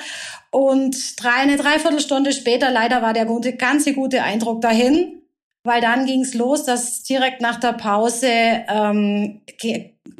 Und 0.50 1.22
drei, 1.22 1.42
eine 1.42 1.56
Dreiviertelstunde 1.56 2.32
später, 2.32 2.70
leider 2.70 3.02
war 3.02 3.12
der 3.12 3.24
gute, 3.24 3.54
ganze 3.54 3.94
gute 3.94 4.22
Eindruck 4.22 4.60
dahin, 4.60 5.22
weil 5.62 5.80
dann 5.80 6.06
ging's 6.06 6.34
los, 6.34 6.64
dass 6.64 7.02
direkt 7.02 7.40
nach 7.40 7.60
der 7.60 7.74
Pause 7.74 8.28
ähm, 8.68 9.42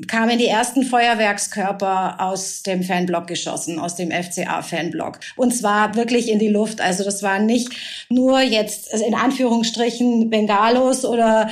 kamen 0.07 0.39
die 0.39 0.47
ersten 0.47 0.85
Feuerwerkskörper 0.85 2.21
aus 2.21 2.63
dem 2.63 2.83
Fanblock 2.83 3.27
geschossen, 3.27 3.79
aus 3.79 3.97
dem 3.97 4.11
FCA-Fanblock. 4.11 5.19
Und 5.37 5.53
zwar 5.53 5.95
wirklich 5.95 6.31
in 6.31 6.39
die 6.39 6.49
Luft. 6.49 6.81
Also 6.81 7.05
das 7.05 7.23
waren 7.23 7.47
nicht 7.47 7.71
nur 8.09 8.41
jetzt 8.41 8.93
in 8.95 9.15
Anführungsstrichen 9.15 10.31
Bengalos 10.31 11.05
oder 11.05 11.51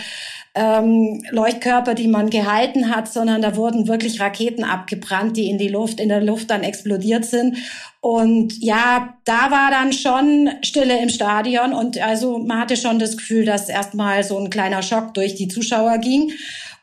ähm, 0.59 1.23
Leuchtkörper, 1.31 1.95
die 1.95 2.09
man 2.09 2.31
gehalten 2.31 2.95
hat, 2.95 3.09
sondern 3.09 3.43
da 3.43 3.55
wurden 3.55 3.87
wirklich 3.87 4.21
Raketen 4.21 4.65
abgebrannt, 4.65 5.37
die 5.37 5.49
in 5.49 5.59
die 5.59 5.69
Luft, 5.69 6.01
in 6.01 6.09
der 6.09 6.21
Luft 6.21 6.51
dann 6.51 6.65
explodiert 6.65 7.25
sind. 7.25 7.59
Und 8.01 8.61
ja, 8.63 9.17
da 9.25 9.51
war 9.51 9.71
dann 9.71 9.93
schon 9.93 10.51
Stille 10.63 11.01
im 11.01 11.09
Stadion 11.09 11.73
und 11.73 12.01
also 12.03 12.39
man 12.39 12.61
hatte 12.61 12.77
schon 12.77 12.99
das 12.99 13.17
Gefühl, 13.17 13.45
dass 13.45 13.69
erstmal 13.69 14.25
so 14.25 14.39
ein 14.39 14.51
kleiner 14.51 14.83
Schock 14.83 15.15
durch 15.15 15.35
die 15.35 15.49
Zuschauer 15.49 15.99
ging. 15.99 16.33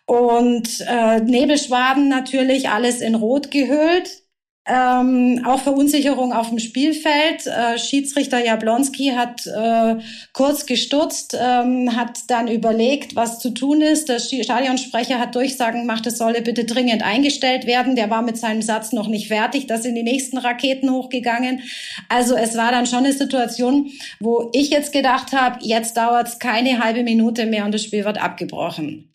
Und 0.06 0.86
äh, 0.88 1.20
Nebelschwaden 1.20 2.10
natürlich, 2.10 2.70
alles 2.70 3.02
in 3.02 3.16
Rot 3.16 3.50
gehüllt. 3.50 4.25
Ähm, 4.68 5.44
auch 5.46 5.62
Verunsicherung 5.62 6.34
auf 6.34 6.50
dem 6.50 6.58
Spielfeld. 6.58 7.46
Äh, 7.46 7.78
Schiedsrichter 7.78 8.44
Jablonski 8.44 9.14
hat 9.16 9.46
äh, 9.46 9.98
kurz 10.34 10.66
gestutzt, 10.66 11.38
ähm, 11.40 11.96
hat 11.96 12.22
dann 12.30 12.48
überlegt, 12.48 13.16
was 13.16 13.38
zu 13.38 13.52
tun 13.52 13.82
ist. 13.82 14.10
Der 14.10 14.18
Stadionsprecher 14.18 15.20
hat 15.20 15.36
Durchsagen 15.36 15.82
gemacht, 15.82 16.08
es 16.08 16.18
solle 16.18 16.42
bitte 16.42 16.66
dringend 16.66 17.04
eingestellt 17.04 17.68
werden. 17.68 17.96
Der 17.96 18.10
war 18.10 18.24
mit 18.24 18.38
seinem 18.38 18.64
Satz 18.64 18.92
noch 18.92 19.08
nicht 19.08 19.28
fertig. 19.28 19.68
Da 19.68 19.78
sind 19.78 19.94
die 19.94 20.04
nächsten 20.04 20.40
Raketen 20.40 20.90
hochgegangen. 20.90 21.62
Also 22.10 22.36
es 22.36 22.58
war 22.58 22.72
dann 22.72 22.88
schon 22.88 23.06
eine 23.06 23.14
Situation, 23.14 23.92
wo 24.20 24.50
ich 24.52 24.72
jetzt 24.72 24.92
gedacht 24.92 25.32
habe, 25.32 25.60
jetzt 25.62 25.96
dauert 25.96 26.28
es 26.28 26.40
keine 26.40 26.84
halbe 26.84 27.04
Minute 27.04 27.46
mehr 27.46 27.66
und 27.66 27.72
das 27.72 27.84
Spiel 27.84 28.04
wird 28.04 28.20
abgebrochen. 28.20 29.12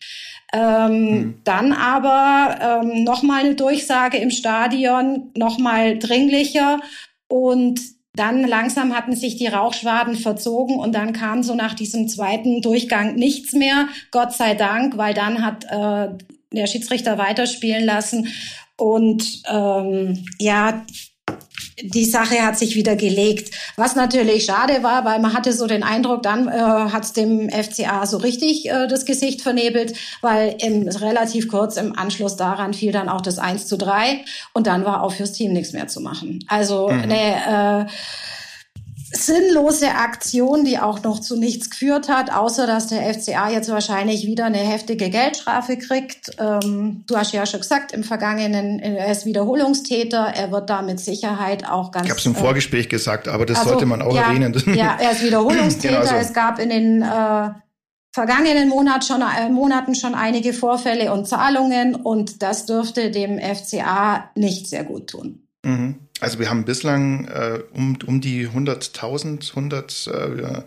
Ähm, 0.53 0.91
hm. 0.91 1.41
Dann 1.43 1.71
aber 1.73 2.81
ähm, 2.83 3.03
nochmal 3.03 3.45
eine 3.45 3.55
Durchsage 3.55 4.17
im 4.17 4.31
Stadion, 4.31 5.31
nochmal 5.35 5.97
dringlicher 5.97 6.79
und 7.27 7.79
dann 8.13 8.45
langsam 8.45 8.93
hatten 8.93 9.15
sich 9.15 9.37
die 9.37 9.47
Rauchschwaden 9.47 10.15
verzogen 10.15 10.77
und 10.77 10.93
dann 10.93 11.13
kam 11.13 11.43
so 11.43 11.55
nach 11.55 11.73
diesem 11.73 12.09
zweiten 12.09 12.61
Durchgang 12.61 13.15
nichts 13.15 13.53
mehr, 13.53 13.87
Gott 14.11 14.33
sei 14.33 14.53
Dank, 14.53 14.97
weil 14.97 15.13
dann 15.13 15.45
hat 15.45 15.63
äh, 15.69 16.09
der 16.53 16.67
Schiedsrichter 16.67 17.17
weiterspielen 17.17 17.85
lassen 17.85 18.27
und 18.77 19.43
ähm, 19.49 20.25
ja, 20.39 20.83
die 21.83 22.05
Sache 22.05 22.41
hat 22.45 22.57
sich 22.57 22.75
wieder 22.75 22.95
gelegt. 22.95 23.53
Was 23.75 23.95
natürlich 23.95 24.45
schade 24.45 24.83
war, 24.83 25.05
weil 25.05 25.19
man 25.19 25.33
hatte 25.33 25.53
so 25.53 25.67
den 25.67 25.83
Eindruck, 25.83 26.23
dann 26.23 26.47
äh, 26.47 26.51
hat 26.51 27.03
es 27.03 27.13
dem 27.13 27.49
FCA 27.49 28.05
so 28.05 28.17
richtig 28.17 28.69
äh, 28.69 28.87
das 28.87 29.05
Gesicht 29.05 29.41
vernebelt, 29.41 29.93
weil 30.21 30.55
im, 30.59 30.87
relativ 30.87 31.47
kurz 31.47 31.77
im 31.77 31.97
Anschluss 31.97 32.35
daran 32.35 32.73
fiel 32.73 32.91
dann 32.91 33.09
auch 33.09 33.21
das 33.21 33.39
1 33.39 33.67
zu 33.67 33.77
3 33.77 34.23
und 34.53 34.67
dann 34.67 34.85
war 34.85 35.03
auch 35.03 35.13
fürs 35.13 35.33
Team 35.33 35.53
nichts 35.53 35.73
mehr 35.73 35.87
zu 35.87 36.01
machen. 36.01 36.43
Also 36.47 36.89
mhm. 36.89 37.07
ne, 37.07 37.87
äh, 37.87 37.91
sinnlose 39.21 39.89
Aktion, 39.89 40.65
die 40.65 40.79
auch 40.79 41.03
noch 41.03 41.19
zu 41.19 41.37
nichts 41.37 41.69
geführt 41.69 42.09
hat, 42.09 42.31
außer 42.31 42.67
dass 42.67 42.87
der 42.87 43.13
FCA 43.13 43.49
jetzt 43.49 43.69
wahrscheinlich 43.69 44.25
wieder 44.25 44.45
eine 44.45 44.57
heftige 44.57 45.09
Geldstrafe 45.09 45.77
kriegt. 45.77 46.31
Ähm, 46.39 47.03
du 47.07 47.17
hast 47.17 47.31
ja 47.31 47.45
schon 47.45 47.61
gesagt, 47.61 47.91
im 47.91 48.03
Vergangenen, 48.03 48.79
er 48.79 49.11
ist 49.11 49.25
Wiederholungstäter, 49.25 50.33
er 50.35 50.51
wird 50.51 50.69
da 50.69 50.81
mit 50.81 50.99
Sicherheit 50.99 51.67
auch 51.69 51.91
ganz... 51.91 52.05
Ich 52.05 52.11
habe 52.11 52.19
es 52.19 52.25
im 52.25 52.35
äh, 52.35 52.39
Vorgespräch 52.39 52.85
äh, 52.85 52.89
gesagt, 52.89 53.27
aber 53.27 53.45
das 53.45 53.59
also, 53.59 53.71
sollte 53.71 53.85
man 53.85 54.01
auch 54.01 54.15
ja, 54.15 54.23
erwähnen. 54.23 54.53
Ja, 54.75 54.97
er 54.99 55.11
ist 55.11 55.23
Wiederholungstäter. 55.23 56.01
genau 56.01 56.09
so. 56.09 56.15
Es 56.15 56.33
gab 56.33 56.59
in 56.59 56.69
den 56.69 57.01
äh, 57.01 57.49
vergangenen 58.11 58.69
Monat 58.69 59.05
schon, 59.05 59.21
äh, 59.21 59.49
Monaten 59.49 59.95
schon 59.95 60.15
einige 60.15 60.53
Vorfälle 60.53 61.13
und 61.13 61.27
Zahlungen 61.27 61.95
und 61.95 62.41
das 62.41 62.65
dürfte 62.65 63.11
dem 63.11 63.39
FCA 63.39 64.29
nicht 64.35 64.67
sehr 64.67 64.83
gut 64.83 65.07
tun. 65.07 65.47
Mhm. 65.63 65.95
Also 66.21 66.37
wir 66.39 66.49
haben 66.49 66.63
bislang 66.65 67.25
äh, 67.25 67.59
um, 67.73 67.97
um 68.05 68.21
die 68.21 68.47
100.000, 68.47 69.49
100, 69.49 70.07
äh, 70.07 70.61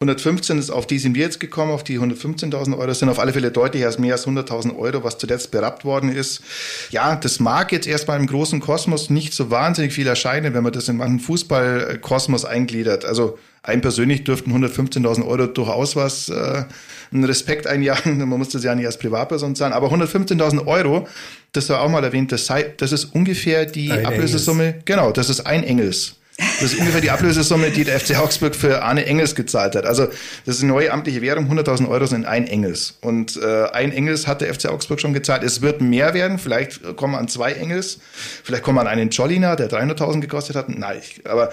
115 0.00 0.58
ist 0.58 0.70
auf 0.70 0.86
die 0.86 0.98
sind 0.98 1.16
wir 1.16 1.22
jetzt 1.22 1.40
gekommen, 1.40 1.72
auf 1.72 1.82
die 1.82 1.98
115.000 1.98 2.74
Euro. 2.74 2.86
Das 2.86 3.00
sind 3.00 3.08
auf 3.08 3.18
alle 3.18 3.32
Fälle 3.32 3.50
deutlich 3.50 3.84
als 3.84 3.98
mehr 3.98 4.12
als 4.12 4.28
100.000 4.28 4.78
Euro, 4.78 5.02
was 5.02 5.18
zuletzt 5.18 5.50
berappt 5.50 5.84
worden 5.84 6.12
ist. 6.12 6.42
Ja, 6.90 7.16
das 7.16 7.40
mag 7.40 7.72
jetzt 7.72 7.88
erstmal 7.88 8.20
im 8.20 8.26
großen 8.26 8.60
Kosmos 8.60 9.10
nicht 9.10 9.32
so 9.32 9.50
wahnsinnig 9.50 9.92
viel 9.92 10.06
erscheinen, 10.06 10.54
wenn 10.54 10.62
man 10.62 10.72
das 10.72 10.88
in 10.88 10.98
manchen 10.98 11.20
Fußballkosmos 11.20 12.44
eingliedert. 12.44 13.06
Also 13.06 13.38
ein 13.62 13.80
persönlich 13.80 14.24
dürften 14.24 14.52
115.000 14.52 15.26
Euro 15.26 15.46
durchaus 15.46 15.96
was, 15.96 16.28
äh, 16.28 16.64
einen 17.12 17.24
Respekt 17.24 17.66
einjagen. 17.66 18.18
Man 18.28 18.38
muss 18.38 18.50
das 18.50 18.64
ja 18.64 18.74
nicht 18.74 18.86
als 18.86 18.98
Privatperson 18.98 19.54
zahlen. 19.54 19.72
Aber 19.72 19.92
115.000 19.92 20.66
Euro, 20.66 21.06
das 21.52 21.68
war 21.68 21.80
auch 21.82 21.88
mal 21.88 22.04
erwähnt, 22.04 22.32
das, 22.32 22.46
sei, 22.46 22.74
das 22.76 22.92
ist 22.92 23.06
ungefähr 23.06 23.66
die 23.66 23.90
ein 23.90 24.06
Ablösesumme. 24.06 24.64
Engels. 24.64 24.84
Genau, 24.84 25.12
das 25.12 25.30
ist 25.30 25.46
ein 25.46 25.64
Engels. 25.64 26.14
Das 26.38 26.72
ist 26.72 26.78
ungefähr 26.78 27.00
die 27.00 27.10
Ablösesumme, 27.10 27.70
die 27.70 27.82
der 27.82 27.98
FC 27.98 28.16
Augsburg 28.16 28.54
für 28.54 28.82
Arne 28.82 29.04
Engels 29.06 29.34
gezahlt 29.34 29.74
hat. 29.74 29.84
Also 29.86 30.06
das 30.46 30.56
ist 30.56 30.62
eine 30.62 30.70
neue 30.70 30.92
amtliche 30.92 31.20
Währung, 31.20 31.50
100.000 31.50 31.88
Euro 31.88 32.06
sind 32.06 32.26
ein 32.26 32.46
Engels. 32.46 32.96
Und 33.00 33.36
äh, 33.42 33.64
ein 33.72 33.90
Engels 33.90 34.28
hat 34.28 34.40
der 34.40 34.54
FC 34.54 34.66
Augsburg 34.66 35.00
schon 35.00 35.12
gezahlt. 35.12 35.42
Es 35.42 35.62
wird 35.62 35.80
mehr 35.80 36.14
werden, 36.14 36.38
vielleicht 36.38 36.96
kommen 36.96 37.14
wir 37.14 37.18
an 37.18 37.26
zwei 37.26 37.54
Engels, 37.54 37.98
vielleicht 38.44 38.62
kommen 38.62 38.76
wir 38.76 38.82
an 38.82 38.86
einen 38.86 39.10
Jolliner, 39.10 39.56
der 39.56 39.68
300.000 39.68 40.20
gekostet 40.20 40.54
hat. 40.54 40.68
Nein, 40.68 41.00
aber 41.24 41.50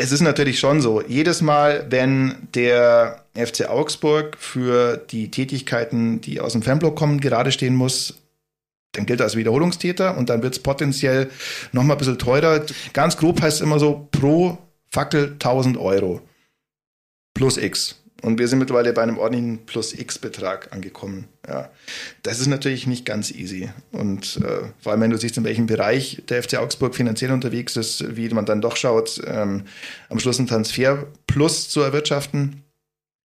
es 0.00 0.12
ist 0.12 0.20
natürlich 0.20 0.60
schon 0.60 0.80
so, 0.80 1.02
jedes 1.02 1.42
Mal, 1.42 1.86
wenn 1.90 2.48
der 2.54 3.24
FC 3.34 3.68
Augsburg 3.68 4.36
für 4.38 4.96
die 4.96 5.30
Tätigkeiten, 5.30 6.20
die 6.20 6.40
aus 6.40 6.52
dem 6.52 6.62
Fanblock 6.62 6.96
kommen, 6.96 7.20
gerade 7.20 7.50
stehen 7.50 7.74
muss, 7.74 8.14
dann 8.92 9.06
gilt 9.06 9.20
er 9.20 9.24
als 9.24 9.36
Wiederholungstäter 9.36 10.16
und 10.16 10.30
dann 10.30 10.42
wird 10.42 10.54
es 10.54 10.62
potenziell 10.62 11.30
nochmal 11.72 11.96
ein 11.96 11.98
bisschen 11.98 12.18
teurer. 12.18 12.64
Ganz 12.92 13.16
grob 13.16 13.42
heißt 13.42 13.56
es 13.56 13.60
immer 13.60 13.80
so, 13.80 14.08
pro 14.12 14.58
Fackel 14.88 15.32
1000 15.32 15.76
Euro 15.76 16.20
plus 17.34 17.56
X. 17.56 18.00
Und 18.22 18.38
wir 18.38 18.48
sind 18.48 18.58
mittlerweile 18.58 18.92
bei 18.92 19.02
einem 19.02 19.16
ordentlichen 19.16 19.64
Plus-X-Betrag 19.64 20.72
angekommen. 20.72 21.28
Ja. 21.46 21.70
Das 22.22 22.40
ist 22.40 22.48
natürlich 22.48 22.86
nicht 22.86 23.06
ganz 23.06 23.30
easy. 23.30 23.70
Und 23.92 24.38
äh, 24.38 24.70
vor 24.80 24.92
allem, 24.92 25.02
wenn 25.02 25.10
du 25.10 25.18
siehst, 25.18 25.38
in 25.38 25.44
welchem 25.44 25.66
Bereich 25.66 26.22
der 26.28 26.42
FC 26.42 26.56
Augsburg 26.56 26.96
finanziell 26.96 27.30
unterwegs 27.30 27.76
ist, 27.76 28.16
wie 28.16 28.28
man 28.30 28.44
dann 28.44 28.60
doch 28.60 28.76
schaut, 28.76 29.20
ähm, 29.24 29.64
am 30.08 30.18
Schluss 30.18 30.38
einen 30.38 30.48
Transfer 30.48 31.06
plus 31.26 31.68
zu 31.68 31.80
erwirtschaften, 31.80 32.64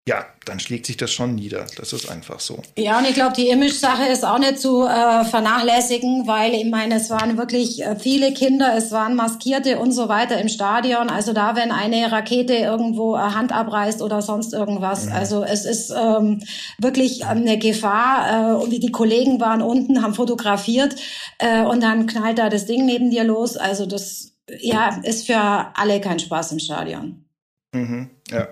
ja, 0.06 0.26
dann 0.44 0.60
schlägt 0.60 0.86
sich 0.86 0.98
das 0.98 1.14
schon 1.14 1.36
nieder. 1.36 1.66
Das 1.78 1.94
ist 1.94 2.10
einfach 2.10 2.42
so. 2.42 2.62
Ja, 2.78 3.00
und 3.00 3.08
ich 3.08 3.14
glaube, 3.14 3.36
die 3.38 3.48
Image-Sache 3.48 4.06
ist 4.12 4.26
auch 4.26 4.38
nicht 4.38 4.60
zu 4.60 4.84
äh, 4.84 5.24
vernachlässigen, 5.24 6.28
weil 6.28 6.54
ich 6.56 6.66
meine, 6.66 6.96
es 6.96 7.10
waren 7.10 7.38
wirklich 7.38 7.82
äh, 7.82 7.96
viele 7.96 8.34
Kinder, 8.34 8.76
es 8.76 8.92
waren 8.92 9.16
Maskierte 9.16 9.80
und 9.80 9.94
so 9.94 10.10
weiter 10.10 10.42
im 10.42 10.50
Stadion. 10.50 11.10
Also 11.10 11.32
da, 11.32 11.56
wenn 11.56 11.72
eine 11.72 12.12
Rakete 12.12 12.54
irgendwo 12.54 13.16
äh, 13.16 13.20
Hand 13.20 13.54
abreißt 13.54 14.02
oder 14.02 14.22
sonst 14.22 14.52
irgendwas. 14.54 15.06
Mhm. 15.06 15.14
Also 15.14 15.44
es 15.44 15.64
ist 15.64 15.90
ähm, 15.92 16.44
wirklich 16.80 17.26
eine 17.26 17.58
Gefahr. 17.58 18.58
Äh, 18.60 18.62
und 18.62 18.72
die 18.72 18.92
Kollegen 18.92 19.40
waren 19.40 19.62
unten, 19.62 20.04
haben 20.04 20.16
fotografiert 20.16 20.98
äh, 21.40 21.64
und 21.64 21.82
dann 21.82 22.08
knallt 22.08 22.40
da 22.40 22.50
das 22.50 22.66
Ding 22.66 22.86
neben 22.86 23.10
dir 23.10 23.24
los. 23.24 23.56
Also 23.56 23.86
das 23.86 24.34
ja, 24.60 25.00
ist 25.04 25.28
für 25.28 25.38
alle 25.38 26.02
kein 26.02 26.20
Spaß 26.20 26.52
im 26.52 26.60
Stadion. 26.60 27.24
Mhm, 27.72 28.10
ja. 28.30 28.50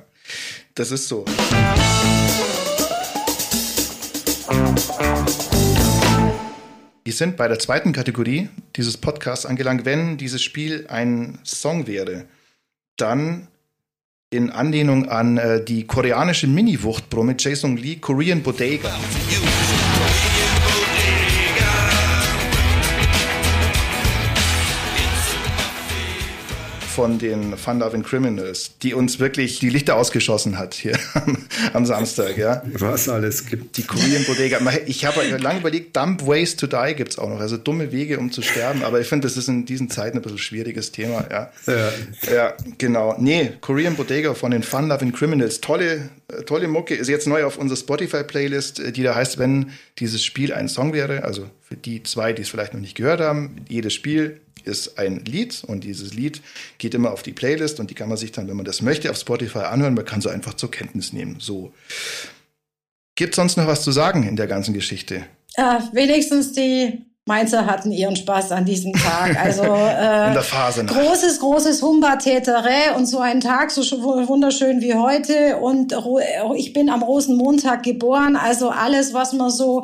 Das 0.76 0.92
ist 0.92 1.08
so. 1.08 1.26
Wir 7.04 7.14
sind 7.14 7.36
bei 7.36 7.48
der 7.50 7.60
zweiten 7.60 7.92
Kategorie 7.92 8.48
dieses 8.78 8.96
Podcasts 8.96 9.46
angelangt. 9.46 9.84
Wenn 9.84 10.18
dieses 10.18 10.42
Spiel 10.42 10.86
ein 10.88 11.40
Song 11.44 11.88
wäre, 11.88 12.26
dann 12.96 13.48
in 14.30 14.50
Anlehnung 14.50 15.10
an 15.10 15.38
äh, 15.38 15.64
die 15.64 15.86
koreanische 15.86 16.48
Mini-Wuchtbrumme 16.48 17.36
Jason 17.38 17.76
Lee, 17.76 17.98
Korean 17.98 18.42
Bodega. 18.42 18.98
Von 27.02 27.18
den 27.18 27.58
Fun 27.58 27.80
Loving 27.80 28.04
Criminals, 28.04 28.78
die 28.84 28.94
uns 28.94 29.18
wirklich 29.18 29.58
die 29.58 29.70
Lichter 29.70 29.96
ausgeschossen 29.96 30.60
hat 30.60 30.76
hier 30.76 30.96
am 31.74 31.88
Samstag, 31.88 32.38
ja. 32.38 32.62
Was 32.74 33.10
alles 33.10 33.48
gibt. 33.48 33.76
Die 33.78 33.82
Korean 33.82 34.24
Bodega. 34.24 34.60
Ich 34.86 35.04
habe 35.04 35.24
lange 35.38 35.62
überlegt, 35.62 35.98
Dumb 35.98 36.28
Ways 36.28 36.58
to 36.58 36.68
Die 36.68 36.94
gibt's 36.94 37.18
auch 37.18 37.28
noch, 37.28 37.40
also 37.40 37.58
dumme 37.58 37.92
Wege, 37.92 38.20
um 38.20 38.32
zu 38.32 38.44
sterben. 38.44 38.84
Aber 38.84 39.02
ich 39.02 39.08
finde, 39.08 39.28
das 39.28 39.36
ist 39.36 39.48
in 39.48 39.66
diesen 39.66 39.90
Zeiten 39.90 40.20
ein 40.20 40.22
bisschen 40.22 40.38
schwieriges 40.38 40.92
Thema, 40.92 41.26
ja. 41.32 41.52
Ja, 41.66 41.92
ja 42.32 42.54
genau. 42.78 43.16
Nee, 43.18 43.54
Korean 43.62 43.96
Bodega 43.96 44.36
von 44.36 44.52
den 44.52 44.62
Fun 44.62 44.88
Loving 44.88 45.12
Criminals. 45.12 45.60
Tolle, 45.60 46.10
tolle 46.46 46.68
Mucke. 46.68 46.94
Ist 46.94 47.08
jetzt 47.08 47.26
neu 47.26 47.46
auf 47.46 47.58
unserer 47.58 47.80
Spotify-Playlist, 47.80 48.96
die 48.96 49.02
da 49.02 49.16
heißt, 49.16 49.40
wenn 49.40 49.72
dieses 49.98 50.24
Spiel 50.24 50.54
ein 50.54 50.70
Song 50.70 50.94
wäre, 50.94 51.24
also 51.24 51.50
für 51.68 51.78
die 51.78 52.04
zwei, 52.04 52.32
die 52.32 52.44
es 52.44 52.50
vielleicht 52.50 52.76
noch 52.76 52.82
nicht 52.82 52.96
gehört 52.96 53.22
haben, 53.22 53.56
jedes 53.70 53.96
Spiel 53.96 54.40
ist 54.66 54.98
ein 54.98 55.24
Lied 55.26 55.64
und 55.66 55.84
dieses 55.84 56.14
Lied 56.14 56.42
geht 56.78 56.94
immer 56.94 57.12
auf 57.12 57.24
die 57.24 57.34
Playlist 57.34 57.80
und 57.80 57.90
die 57.90 57.96
kann 57.96 58.10
man 58.10 58.18
sich 58.18 58.32
dann, 58.32 58.48
wenn 58.48 58.56
man 58.56 58.66
das 58.66 58.82
möchte, 58.82 59.10
auf 59.10 59.18
Spotify 59.18 59.60
anhören. 59.60 59.94
Man 59.94 60.06
kann 60.06 60.22
so 60.22 60.30
einfach 60.30 60.54
zur 60.54 60.72
Kenntnis 60.72 61.14
nehmen. 61.14 61.38
So. 61.40 61.74
Gibt 63.16 63.36
sonst 63.36 63.58
noch 63.58 63.68
was 63.68 63.84
zu 63.84 63.92
sagen 63.92 64.28
in 64.28 64.36
der 64.36 64.48
ganzen 64.48 64.74
Geschichte? 64.74 65.26
Äh, 65.56 65.80
wenigstens 65.92 66.54
die 66.54 67.06
Mainzer 67.28 67.68
hatten 67.68 67.92
ihren 67.92 68.16
Spaß 68.16 68.52
an 68.52 68.66
diesem 68.66 68.94
Tag. 68.94 69.38
Also 69.40 69.64
äh, 69.64 70.28
in 70.28 70.34
der 70.34 70.42
Phase 70.42 70.84
nach. 70.84 70.94
großes, 70.94 71.40
großes 71.40 71.82
Humba-Täterä 71.82 72.96
und 72.96 73.06
so 73.06 73.20
ein 73.20 73.42
Tag 73.42 73.70
so 73.70 73.84
wunderschön 74.28 74.82
wie 74.82 74.96
heute. 74.96 75.58
Und 75.58 75.94
ich 76.56 76.74
bin 76.74 76.90
am 76.90 77.04
Rosenmontag 77.04 77.84
geboren. 77.84 78.36
Also 78.36 78.70
alles, 78.70 79.14
was 79.14 79.34
man 79.34 79.52
so 79.52 79.84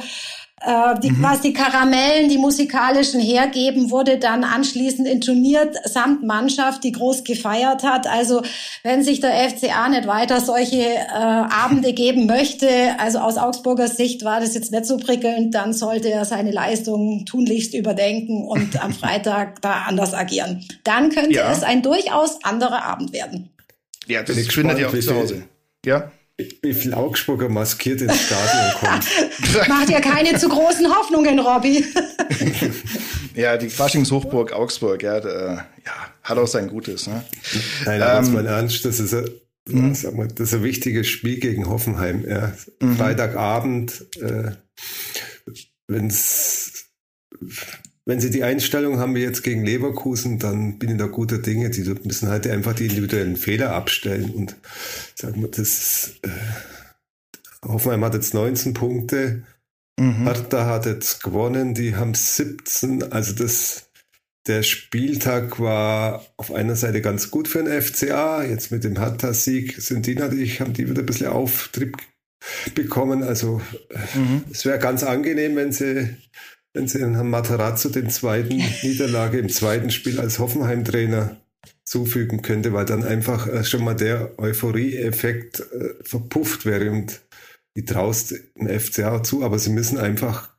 äh, 0.68 1.00
die, 1.00 1.12
mhm. 1.12 1.24
was 1.24 1.40
die 1.40 1.54
Karamellen, 1.54 2.28
die 2.28 2.38
musikalischen 2.38 3.22
hergeben, 3.22 3.90
wurde 3.90 4.18
dann 4.18 4.44
anschließend 4.44 5.08
intoniert 5.08 5.78
samt 5.86 6.24
Mannschaft, 6.24 6.84
die 6.84 6.92
groß 6.92 7.24
gefeiert 7.24 7.84
hat. 7.84 8.06
Also 8.06 8.42
wenn 8.84 9.02
sich 9.02 9.22
der 9.22 9.32
FCA 9.50 9.88
nicht 9.88 10.08
weiter 10.08 10.42
solche 10.42 10.84
äh, 10.84 11.08
Abende 11.10 11.94
geben 11.94 12.26
möchte, 12.26 12.68
also 12.98 13.20
aus 13.20 13.38
Augsburger 13.38 13.88
Sicht 13.88 14.26
war 14.26 14.42
das 14.42 14.56
jetzt 14.56 14.74
nicht 14.74 14.86
so 14.86 14.98
prickelnd, 14.98 15.56
dann 15.56 15.72
sollte 15.72 16.10
er 16.10 16.26
seine 16.26 16.52
Leistung 16.52 17.26
tunlichst 17.26 17.74
überdenken 17.74 18.46
und 18.46 18.84
am 18.84 18.92
Freitag 18.98 19.62
da 19.62 19.86
anders 19.88 20.14
agieren. 20.14 20.66
Dann 20.84 21.12
könnte 21.12 21.32
ja. 21.32 21.50
es 21.50 21.64
ein 21.64 21.82
durchaus 21.82 22.44
anderer 22.44 22.84
Abend 22.84 23.14
werden. 23.14 23.52
Ja, 24.08 24.22
das 24.22 24.38
findet 24.48 24.80
ihr 24.80 24.90
auch 24.90 25.00
zu 25.00 25.16
Hause. 25.16 25.44
Ja 25.86 26.12
wie 26.38 26.74
viel 26.74 26.94
Augsburger 26.94 27.50
maskiert 27.50 28.02
ins 28.02 28.26
Stadion 28.26 28.74
kommt. 28.80 29.68
Macht 29.68 29.90
ja 29.90 30.00
keine 30.00 30.38
zu 30.38 30.48
großen 30.50 30.88
Hoffnungen, 30.88 31.40
Robby. 31.40 31.84
ja, 33.36 33.58
die 33.58 33.70
Faschingshochburg 33.70 34.54
Augsburg, 34.54 35.02
ja, 35.02 35.20
der, 35.20 35.68
ja, 35.84 35.92
hat 36.24 36.38
auch 36.38 36.48
sein 36.48 36.68
Gutes. 36.68 37.08
Ne? 37.08 37.24
Nein, 37.86 38.02
aber 38.02 38.28
ähm, 38.28 38.34
mal 38.34 38.46
ernst, 38.46 38.86
das 38.86 39.00
ist, 39.00 39.16
ein, 39.16 39.30
mhm. 39.68 39.96
mal, 40.16 40.28
das 40.28 40.50
ist 40.50 40.54
ein 40.54 40.64
wichtiges 40.64 41.08
Spiel 41.08 41.40
gegen 41.40 41.68
Hoffenheim. 41.68 42.24
Ja. 42.28 42.54
Mhm. 42.82 42.98
Freitagabend, 42.98 44.06
äh, 44.22 44.52
wenn's 45.88 46.86
wenn 48.08 48.22
sie 48.22 48.30
die 48.30 48.44
Einstellung 48.44 49.00
haben 49.00 49.16
wie 49.16 49.22
jetzt 49.22 49.44
gegen 49.44 49.66
Leverkusen, 49.66 50.40
dann 50.40 50.80
bin 50.80 50.92
ich 50.92 50.98
da 50.98 51.08
guter 51.08 51.40
Dinge. 51.40 51.70
Die 51.70 51.84
müssen 52.06 52.30
halt 52.30 52.48
einfach 52.48 52.74
die 52.74 52.86
individuellen 52.86 53.36
Fehler 53.36 53.74
abstellen 53.74 54.30
und 54.32 54.56
sagen 55.14 55.42
wir, 55.42 55.50
das 55.50 56.14
äh, 56.22 56.30
Hoffenheim 57.68 58.06
hat 58.06 58.14
jetzt 58.14 58.34
19 58.34 58.74
Punkte, 58.74 59.44
mhm. 60.00 60.24
Hertha 60.24 60.68
hat 60.68 60.86
jetzt 60.86 61.22
gewonnen, 61.22 61.74
die 61.74 61.98
haben 61.98 62.14
17, 62.14 63.12
also 63.12 63.34
das 63.34 63.90
der 64.48 64.64
Spieltag 64.64 65.60
war 65.60 66.26
auf 66.38 66.54
einer 66.54 66.78
Seite 66.78 67.02
ganz 67.02 67.30
gut 67.30 67.50
für 67.50 67.62
den 67.62 67.82
FCA. 67.82 68.42
Jetzt 68.44 68.72
mit 68.72 68.86
dem 68.86 68.98
Hertha-Sieg 68.98 69.82
sind 69.82 70.08
die 70.08 70.16
natürlich, 70.16 70.62
haben 70.62 70.72
die 70.72 70.90
wieder 70.90 71.02
ein 71.02 71.06
bisschen 71.06 71.28
Auftrieb 71.28 71.98
bekommen. 72.74 73.24
Also 73.24 73.62
mhm. 74.14 74.46
es 74.50 74.64
wäre 74.64 74.80
ganz 74.80 75.04
angenehm, 75.04 75.58
wenn 75.58 75.74
sie 75.74 76.16
wenn 76.78 76.88
sie 76.88 77.00
Herrn 77.00 77.30
Materazzo 77.30 77.90
den 77.90 78.10
zweiten 78.12 78.56
Niederlage 78.84 79.40
im 79.40 79.50
zweiten 79.50 79.90
Spiel 79.90 80.20
als 80.20 80.38
Hoffenheim-Trainer 80.38 81.38
zufügen 81.84 82.44
könnte, 82.44 82.72
weil 82.72 82.86
dann 82.86 83.04
einfach 83.04 83.48
äh, 83.48 83.64
schon 83.64 83.84
mal 83.84 83.96
der 83.96 84.38
Euphorie-Effekt 84.38 85.60
äh, 85.60 85.96
verpufft 86.04 86.66
wäre 86.66 86.92
und 86.92 87.22
die 87.76 87.86
traust 87.86 88.36
den 88.56 88.80
FCA 88.80 89.24
zu, 89.24 89.44
aber 89.44 89.58
sie 89.58 89.72
müssen 89.72 89.98
einfach 89.98 90.56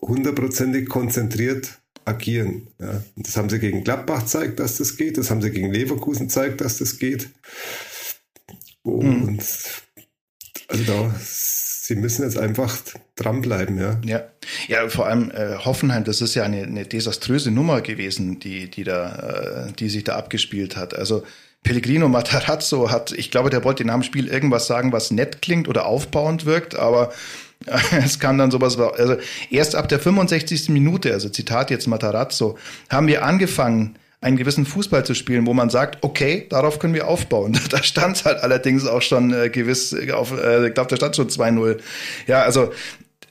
hundertprozentig 0.00 0.88
konzentriert 0.88 1.80
agieren. 2.06 2.68
Ja. 2.80 3.02
Und 3.14 3.26
das 3.26 3.36
haben 3.36 3.50
sie 3.50 3.58
gegen 3.58 3.84
Gladbach 3.84 4.20
gezeigt, 4.20 4.58
dass 4.58 4.78
das 4.78 4.96
geht, 4.96 5.18
das 5.18 5.30
haben 5.30 5.42
sie 5.42 5.50
gegen 5.50 5.72
Leverkusen 5.72 6.28
gezeigt, 6.28 6.62
dass 6.62 6.78
das 6.78 6.98
geht. 6.98 7.28
Und 8.82 9.26
mhm. 9.26 9.38
also 10.68 10.84
da 10.84 11.14
sie 11.86 11.94
müssen 11.94 12.24
jetzt 12.24 12.36
einfach 12.36 12.76
dranbleiben, 13.14 13.78
ja. 13.78 14.00
Ja, 14.04 14.24
ja 14.66 14.88
vor 14.88 15.06
allem 15.06 15.30
äh, 15.30 15.56
Hoffenheim, 15.64 16.02
das 16.02 16.20
ist 16.20 16.34
ja 16.34 16.42
eine, 16.42 16.64
eine 16.64 16.84
desaströse 16.84 17.52
Nummer 17.52 17.80
gewesen, 17.80 18.40
die, 18.40 18.68
die, 18.68 18.82
da, 18.82 19.68
äh, 19.68 19.72
die 19.72 19.88
sich 19.88 20.02
da 20.02 20.16
abgespielt 20.16 20.76
hat. 20.76 20.96
Also 20.98 21.22
Pellegrino 21.62 22.08
Matarazzo 22.08 22.90
hat, 22.90 23.12
ich 23.12 23.30
glaube, 23.30 23.50
der 23.50 23.62
wollte 23.62 23.84
in 23.84 23.90
einem 23.90 24.02
Spiel 24.02 24.26
irgendwas 24.26 24.66
sagen, 24.66 24.90
was 24.90 25.12
nett 25.12 25.42
klingt 25.42 25.68
oder 25.68 25.86
aufbauend 25.86 26.44
wirkt, 26.44 26.76
aber 26.76 27.12
es 28.04 28.18
kam 28.18 28.36
dann 28.36 28.50
sowas, 28.50 28.78
also 28.78 29.16
erst 29.50 29.76
ab 29.76 29.88
der 29.88 30.00
65. 30.00 30.68
Minute, 30.70 31.12
also 31.12 31.28
Zitat 31.28 31.70
jetzt 31.70 31.86
Matarazzo, 31.86 32.58
haben 32.90 33.06
wir 33.06 33.24
angefangen, 33.24 33.96
einen 34.26 34.36
gewissen 34.36 34.66
Fußball 34.66 35.06
zu 35.06 35.14
spielen, 35.14 35.46
wo 35.46 35.54
man 35.54 35.70
sagt, 35.70 36.02
okay, 36.02 36.46
darauf 36.50 36.80
können 36.80 36.94
wir 36.94 37.06
aufbauen. 37.06 37.58
Da 37.70 37.82
stand 37.82 38.24
halt 38.24 38.42
allerdings 38.42 38.86
auch 38.86 39.02
schon 39.02 39.32
äh, 39.32 39.50
gewiss 39.50 39.94
auf, 40.12 40.32
äh, 40.32 40.68
ich 40.68 40.74
glaube, 40.74 40.90
da 40.90 40.96
stand 40.96 41.16
schon 41.16 41.28
2-0. 41.28 41.78
Ja, 42.26 42.42
also 42.42 42.72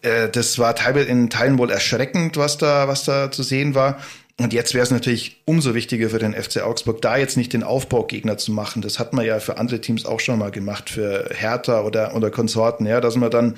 äh, 0.01 0.29
das 0.29 0.57
war 0.57 0.75
teilweise 0.75 1.07
in 1.07 1.29
Teilen 1.29 1.57
wohl 1.57 1.69
erschreckend, 1.69 2.37
was 2.37 2.57
da, 2.57 2.87
was 2.87 3.03
da 3.03 3.31
zu 3.31 3.43
sehen 3.43 3.75
war. 3.75 3.97
Und 4.39 4.53
jetzt 4.53 4.73
wäre 4.73 4.83
es 4.83 4.91
natürlich 4.91 5.41
umso 5.45 5.73
wichtiger 5.73 6.09
für 6.09 6.19
den 6.19 6.33
FC 6.33 6.61
Augsburg, 6.61 7.01
da 7.01 7.17
jetzt 7.17 7.37
nicht 7.37 7.53
den 7.53 7.63
Aufbaugegner 7.63 8.37
zu 8.37 8.51
machen. 8.51 8.81
Das 8.81 8.99
hat 8.99 9.13
man 9.13 9.25
ja 9.25 9.39
für 9.39 9.57
andere 9.57 9.79
Teams 9.79 10.05
auch 10.05 10.19
schon 10.19 10.39
mal 10.39 10.51
gemacht, 10.51 10.89
für 10.89 11.29
Hertha 11.33 11.81
oder, 11.81 12.15
oder 12.15 12.31
Konsorten, 12.31 12.85
ja, 12.85 12.99
dass 13.01 13.15
man 13.15 13.31
dann, 13.31 13.55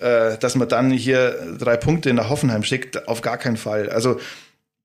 äh, 0.00 0.36
dass 0.38 0.56
man 0.56 0.68
dann 0.68 0.90
hier 0.90 1.56
drei 1.58 1.76
Punkte 1.76 2.12
nach 2.12 2.28
Hoffenheim 2.28 2.62
schickt, 2.62 3.08
auf 3.08 3.22
gar 3.22 3.38
keinen 3.38 3.56
Fall. 3.56 3.88
Also 3.88 4.18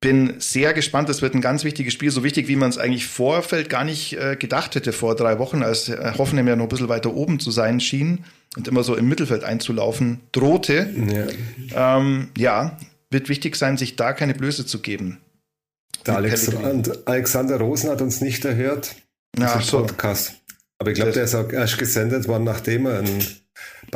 bin 0.00 0.34
sehr 0.38 0.72
gespannt. 0.72 1.08
Das 1.08 1.22
wird 1.22 1.34
ein 1.34 1.40
ganz 1.40 1.64
wichtiges 1.64 1.92
Spiel, 1.92 2.10
so 2.10 2.22
wichtig, 2.22 2.48
wie 2.48 2.56
man 2.56 2.70
es 2.70 2.78
eigentlich 2.78 3.06
Vorfeld 3.06 3.70
gar 3.70 3.84
nicht 3.84 4.12
äh, 4.14 4.36
gedacht 4.36 4.74
hätte 4.74 4.92
vor 4.92 5.14
drei 5.16 5.38
Wochen, 5.38 5.62
als 5.62 5.88
äh, 5.88 6.12
Hoffenheim 6.16 6.48
ja 6.48 6.56
noch 6.56 6.64
ein 6.66 6.68
bisschen 6.68 6.88
weiter 6.88 7.14
oben 7.14 7.40
zu 7.40 7.50
sein 7.50 7.80
schien 7.80 8.24
und 8.56 8.68
immer 8.68 8.82
so 8.82 8.94
im 8.94 9.08
Mittelfeld 9.08 9.44
einzulaufen 9.44 10.20
drohte. 10.32 10.90
Ja, 11.74 11.98
ähm, 11.98 12.28
ja 12.36 12.78
wird 13.10 13.28
wichtig 13.28 13.56
sein, 13.56 13.76
sich 13.76 13.96
da 13.96 14.12
keine 14.12 14.34
Blöße 14.34 14.66
zu 14.66 14.80
geben. 14.80 15.18
Der 16.06 16.16
Alexander, 16.16 16.96
Alexander 17.04 17.58
Rosen 17.58 17.90
hat 17.90 18.00
uns 18.02 18.20
nicht 18.20 18.44
erhört. 18.44 18.94
Ach 19.40 19.62
so. 19.62 19.78
Podcast. 19.78 20.34
Aber 20.78 20.90
ich 20.90 20.96
glaube, 20.96 21.12
der 21.12 21.24
ist 21.24 21.34
auch 21.34 21.50
erst 21.50 21.78
gesendet 21.78 22.28
worden, 22.28 22.44
nachdem 22.44 22.86
er 22.86 22.98
einen 22.98 23.24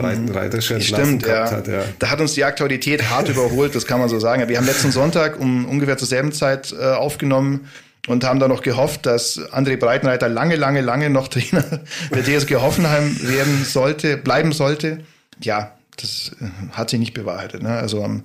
Breitenreiterische 0.03 0.75
mhm. 0.75 0.81
Stimmt, 0.81 1.27
ja. 1.27 1.51
Hat, 1.51 1.69
ja. 1.69 1.85
Da 1.99 2.11
hat 2.11 2.21
uns 2.21 2.35
die 2.35 2.45
Aktualität 2.45 3.11
hart 3.11 3.29
überholt, 3.31 3.75
das 3.75 3.87
kann 3.87 4.01
man 4.01 4.09
so 4.09 4.19
sagen. 4.19 4.49
Wir 4.49 4.57
haben 4.57 4.67
letzten 4.67 4.93
Sonntag 4.93 5.39
um 5.39 5.67
ungefähr 5.67 5.97
zur 5.97 6.09
selben 6.09 6.33
Zeit 6.33 6.73
äh, 6.73 6.85
aufgenommen 6.85 7.69
und 8.09 8.25
haben 8.25 8.41
da 8.41 8.49
noch 8.49 8.63
gehofft, 8.63 9.07
dass 9.07 9.39
André 9.53 9.77
Breitenreiter 9.77 10.29
lange, 10.29 10.57
lange, 10.57 10.81
lange 10.81 11.11
noch 11.11 11.29
Trainer 11.29 11.65
der 12.15 12.25
TSG 12.25 12.57
Hoffenheim 12.57 13.17
werden 13.23 13.65
sollte, 13.65 14.17
bleiben 14.17 14.53
sollte. 14.53 15.01
Ja, 15.43 15.73
das 15.97 16.33
äh, 16.41 16.47
hat 16.73 16.91
sich 16.91 16.99
nicht 16.99 17.15
bewahrheitet. 17.15 17.63
Ne? 17.63 17.71
Also 17.71 18.03
um, 18.03 18.23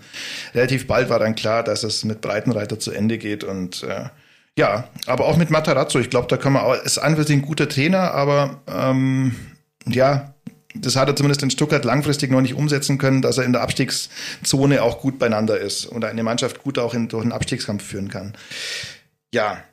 relativ 0.53 0.87
bald 0.87 1.09
war 1.09 1.19
dann 1.19 1.35
klar, 1.35 1.63
dass 1.63 1.83
es 1.83 2.03
mit 2.05 2.21
Breitenreiter 2.21 2.79
zu 2.79 2.91
Ende 2.91 3.17
geht 3.17 3.43
und 3.43 3.83
äh, 3.83 4.05
ja, 4.57 4.85
aber 5.05 5.25
auch 5.25 5.35
mit 5.35 5.49
Matarazzo. 5.49 5.99
Ich 5.99 6.09
glaube, 6.09 6.27
da 6.29 6.37
kann 6.37 6.53
man 6.53 6.63
auch, 6.63 6.73
ist 6.75 6.97
an 6.97 7.17
für 7.17 7.23
sich 7.23 7.35
ein 7.35 7.41
guter 7.41 7.67
Trainer, 7.67 8.11
aber 8.11 8.61
ähm, 8.67 9.35
ja, 9.85 10.34
das 10.75 10.95
hat 10.95 11.07
er 11.07 11.15
zumindest 11.15 11.43
in 11.43 11.49
Stuttgart 11.49 11.85
langfristig 11.85 12.31
noch 12.31 12.41
nicht 12.41 12.53
umsetzen 12.53 12.97
können, 12.97 13.21
dass 13.21 13.37
er 13.37 13.45
in 13.45 13.53
der 13.53 13.61
Abstiegszone 13.61 14.81
auch 14.83 14.99
gut 14.99 15.19
beieinander 15.19 15.59
ist 15.59 15.85
und 15.85 16.05
eine 16.05 16.23
Mannschaft 16.23 16.63
gut 16.63 16.77
auch 16.77 16.93
in, 16.93 17.07
durch 17.07 17.23
einen 17.23 17.31
Abstiegskampf 17.31 17.83
führen 17.83 18.09
kann. 18.09 18.33
Ja, 19.33 19.63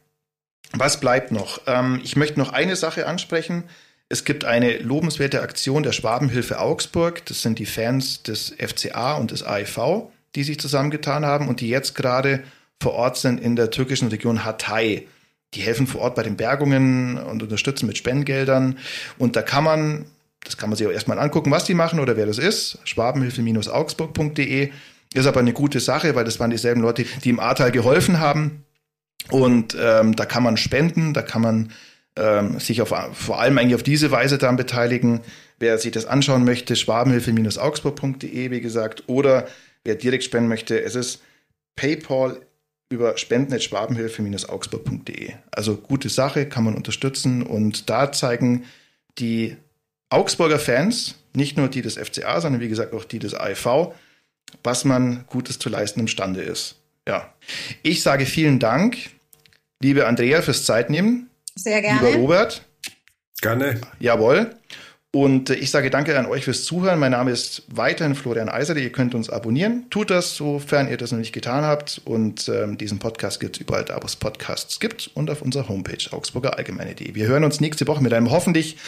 was 0.73 1.01
bleibt 1.01 1.33
noch? 1.33 1.61
Ähm, 1.67 2.01
ich 2.03 2.17
möchte 2.17 2.39
noch 2.39 2.53
eine 2.53 2.77
Sache 2.77 3.07
ansprechen. 3.07 3.65
Es 4.09 4.25
gibt 4.25 4.45
eine 4.45 4.79
lobenswerte 4.79 5.43
Aktion 5.43 5.83
der 5.83 5.93
Schwabenhilfe 5.93 6.61
Augsburg. 6.61 7.25
Das 7.27 7.43
sind 7.43 7.59
die 7.59 7.67
Fans 7.67 8.23
des 8.23 8.55
FCA 8.59 9.15
und 9.15 9.31
des 9.31 9.43
AEV, 9.43 10.09
die 10.35 10.45
sich 10.45 10.61
zusammengetan 10.61 11.25
haben 11.25 11.49
und 11.49 11.61
die 11.61 11.69
jetzt 11.69 11.95
gerade 11.95 12.43
vor 12.81 12.93
Ort 12.95 13.17
sind 13.17 13.41
in 13.41 13.57
der 13.57 13.71
türkischen 13.71 14.09
Region 14.09 14.45
Hatay. 14.45 15.09
Die 15.55 15.61
helfen 15.61 15.87
vor 15.87 16.01
Ort 16.01 16.15
bei 16.15 16.23
den 16.23 16.37
Bergungen 16.37 17.19
und 17.19 17.43
unterstützen 17.43 17.87
mit 17.87 17.99
Spendengeldern. 17.99 18.79
Und 19.19 19.37
da 19.37 19.43
kann 19.43 19.65
man 19.65 20.07
das 20.45 20.57
kann 20.57 20.71
man 20.71 20.77
sich 20.77 20.87
auch 20.87 20.93
erstmal 20.93 21.19
angucken, 21.19 21.51
was 21.51 21.65
die 21.65 21.75
machen 21.75 22.01
oder 22.01 22.17
wer 22.17 22.27
das 22.27 22.39
ist. 22.39 22.79
Schwabenhilfe-augsburg.de 22.85 24.71
ist 25.15 25.27
aber 25.27 25.41
eine 25.41 25.53
gute 25.53 25.81
Sache, 25.81 26.15
weil 26.15 26.25
das 26.25 26.41
waren 26.41 26.51
dieselben 26.51 26.81
Leute, 26.81 27.05
die 27.25 27.31
im 27.31 27.41
Ahrtal 27.41 27.71
geholfen 27.71 28.21
haben. 28.21 28.65
Und 29.31 29.77
ähm, 29.81 30.17
da 30.17 30.25
kann 30.25 30.43
man 30.43 30.57
spenden, 30.57 31.15
da 31.15 31.23
kann 31.23 31.43
man 31.43 31.71
ähm, 32.17 32.59
sich 32.59 32.83
auf, 32.83 32.93
vor 33.13 33.41
allem 33.41 33.57
eigentlich 33.59 33.77
auf 33.77 33.83
diese 33.83 34.11
Weise 34.11 34.39
daran 34.39 34.57
beteiligen. 34.57 35.21
Wer 35.59 35.77
sich 35.79 35.93
das 35.93 36.07
anschauen 36.07 36.45
möchte, 36.45 36.75
schwabenhilfe-augsburg.de, 36.75 38.51
wie 38.51 38.61
gesagt, 38.61 39.05
oder 39.07 39.47
wer 39.85 39.95
direkt 39.95 40.25
spenden 40.25 40.49
möchte, 40.49 40.83
es 40.83 40.97
ist 40.97 41.23
PayPal 41.77 42.41
über 42.91 43.17
spenden.schwabenhilfe-augsburg.de. 43.17 45.35
Also 45.51 45.77
gute 45.77 46.09
Sache, 46.09 46.47
kann 46.47 46.65
man 46.65 46.75
unterstützen 46.75 47.43
und 47.43 47.89
da 47.89 48.11
zeigen 48.13 48.65
die 49.19 49.57
Augsburger 50.13 50.59
Fans, 50.59 51.17
nicht 51.35 51.57
nur 51.57 51.69
die 51.69 51.83
des 51.83 51.97
FCA, 51.97 52.41
sondern 52.41 52.61
wie 52.61 52.69
gesagt 52.69 52.93
auch 52.93 53.05
die 53.05 53.19
des 53.19 53.35
AEV, 53.35 53.95
was 54.63 54.85
man 54.85 55.25
Gutes 55.27 55.59
zu 55.59 55.69
leisten 55.69 56.01
imstande 56.01 56.43
ist. 56.43 56.77
Ja. 57.09 57.33
Ich 57.83 58.03
sage 58.03 58.27
vielen 58.27 58.59
Dank, 58.59 58.97
liebe 59.81 60.07
Andrea, 60.07 60.43
fürs 60.43 60.65
Zeitnehmen. 60.65 61.31
Sehr 61.55 61.81
gerne. 61.81 62.07
Lieber 62.07 62.19
Robert. 62.21 62.63
Gerne. 63.41 63.81
Jawohl. 63.99 64.55
Und 65.15 65.51
ich 65.51 65.71
sage 65.71 65.91
danke 65.91 66.19
an 66.19 66.25
euch 66.25 66.45
fürs 66.45 66.65
Zuhören. 66.65 66.99
Mein 66.99 67.13
Name 67.13 67.33
ist 67.33 67.65
weiterhin 67.69 68.15
Florian 68.15 68.49
Eiserde. 68.49 68.81
Ihr 68.81 68.93
könnt 68.93 69.15
uns 69.15 69.29
abonnieren. 69.29 69.85
Tut 69.91 70.09
das, 70.09 70.35
sofern 70.37 70.89
ihr 70.89 70.97
das 70.97 71.13
noch 71.13 71.19
nicht 71.19 71.35
getan 71.35 71.65
habt. 71.65 72.01
Und 72.07 72.49
ähm, 72.49 72.79
diesen 72.79 72.99
Podcast 72.99 73.39
gibt 73.39 73.57
es 73.57 73.61
überall 73.61 73.85
da, 73.85 73.99
wo 74.01 74.07
es 74.07 74.17
Podcasts 74.17 74.81
gibt 74.81 75.11
und 75.13 75.29
auf 75.29 75.43
unserer 75.43 75.69
Homepage 75.69 76.11
augsburgerallgemeine.de. 76.11 77.15
Wir 77.15 77.27
hören 77.27 77.45
uns 77.45 77.61
nächste 77.61 77.87
Woche 77.87 78.03
mit 78.03 78.15
einem 78.15 78.31
hoffentlich 78.31 78.79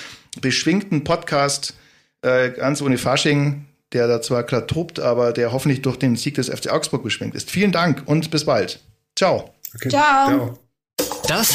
beschwingten 0.41 1.05
Podcast, 1.05 1.75
äh, 2.23 2.49
ganz 2.53 2.81
ohne 2.81 2.97
Fasching, 2.97 3.67
der 3.93 4.09
da 4.09 4.23
zwar 4.23 4.45
gerade 4.45 4.67
tobt, 4.67 5.01
aber 5.01 5.35
der 5.35 5.53
hoffentlich 5.53 5.83
durch 5.83 5.99
den 5.99 6.17
Sieg 6.17 6.37
des 6.37 6.49
FC 6.49 6.71
Augsburg 6.71 7.03
beschwingt 7.03 7.35
ist. 7.35 7.51
Vielen 7.51 7.71
Dank 7.71 8.03
und 8.07 8.31
bis 8.31 8.47
bald. 8.47 8.81
Ciao. 9.15 9.53
Okay. 9.75 9.91
Ciao. 9.91 10.27
Ciao. 10.27 10.59
Das 11.29 11.55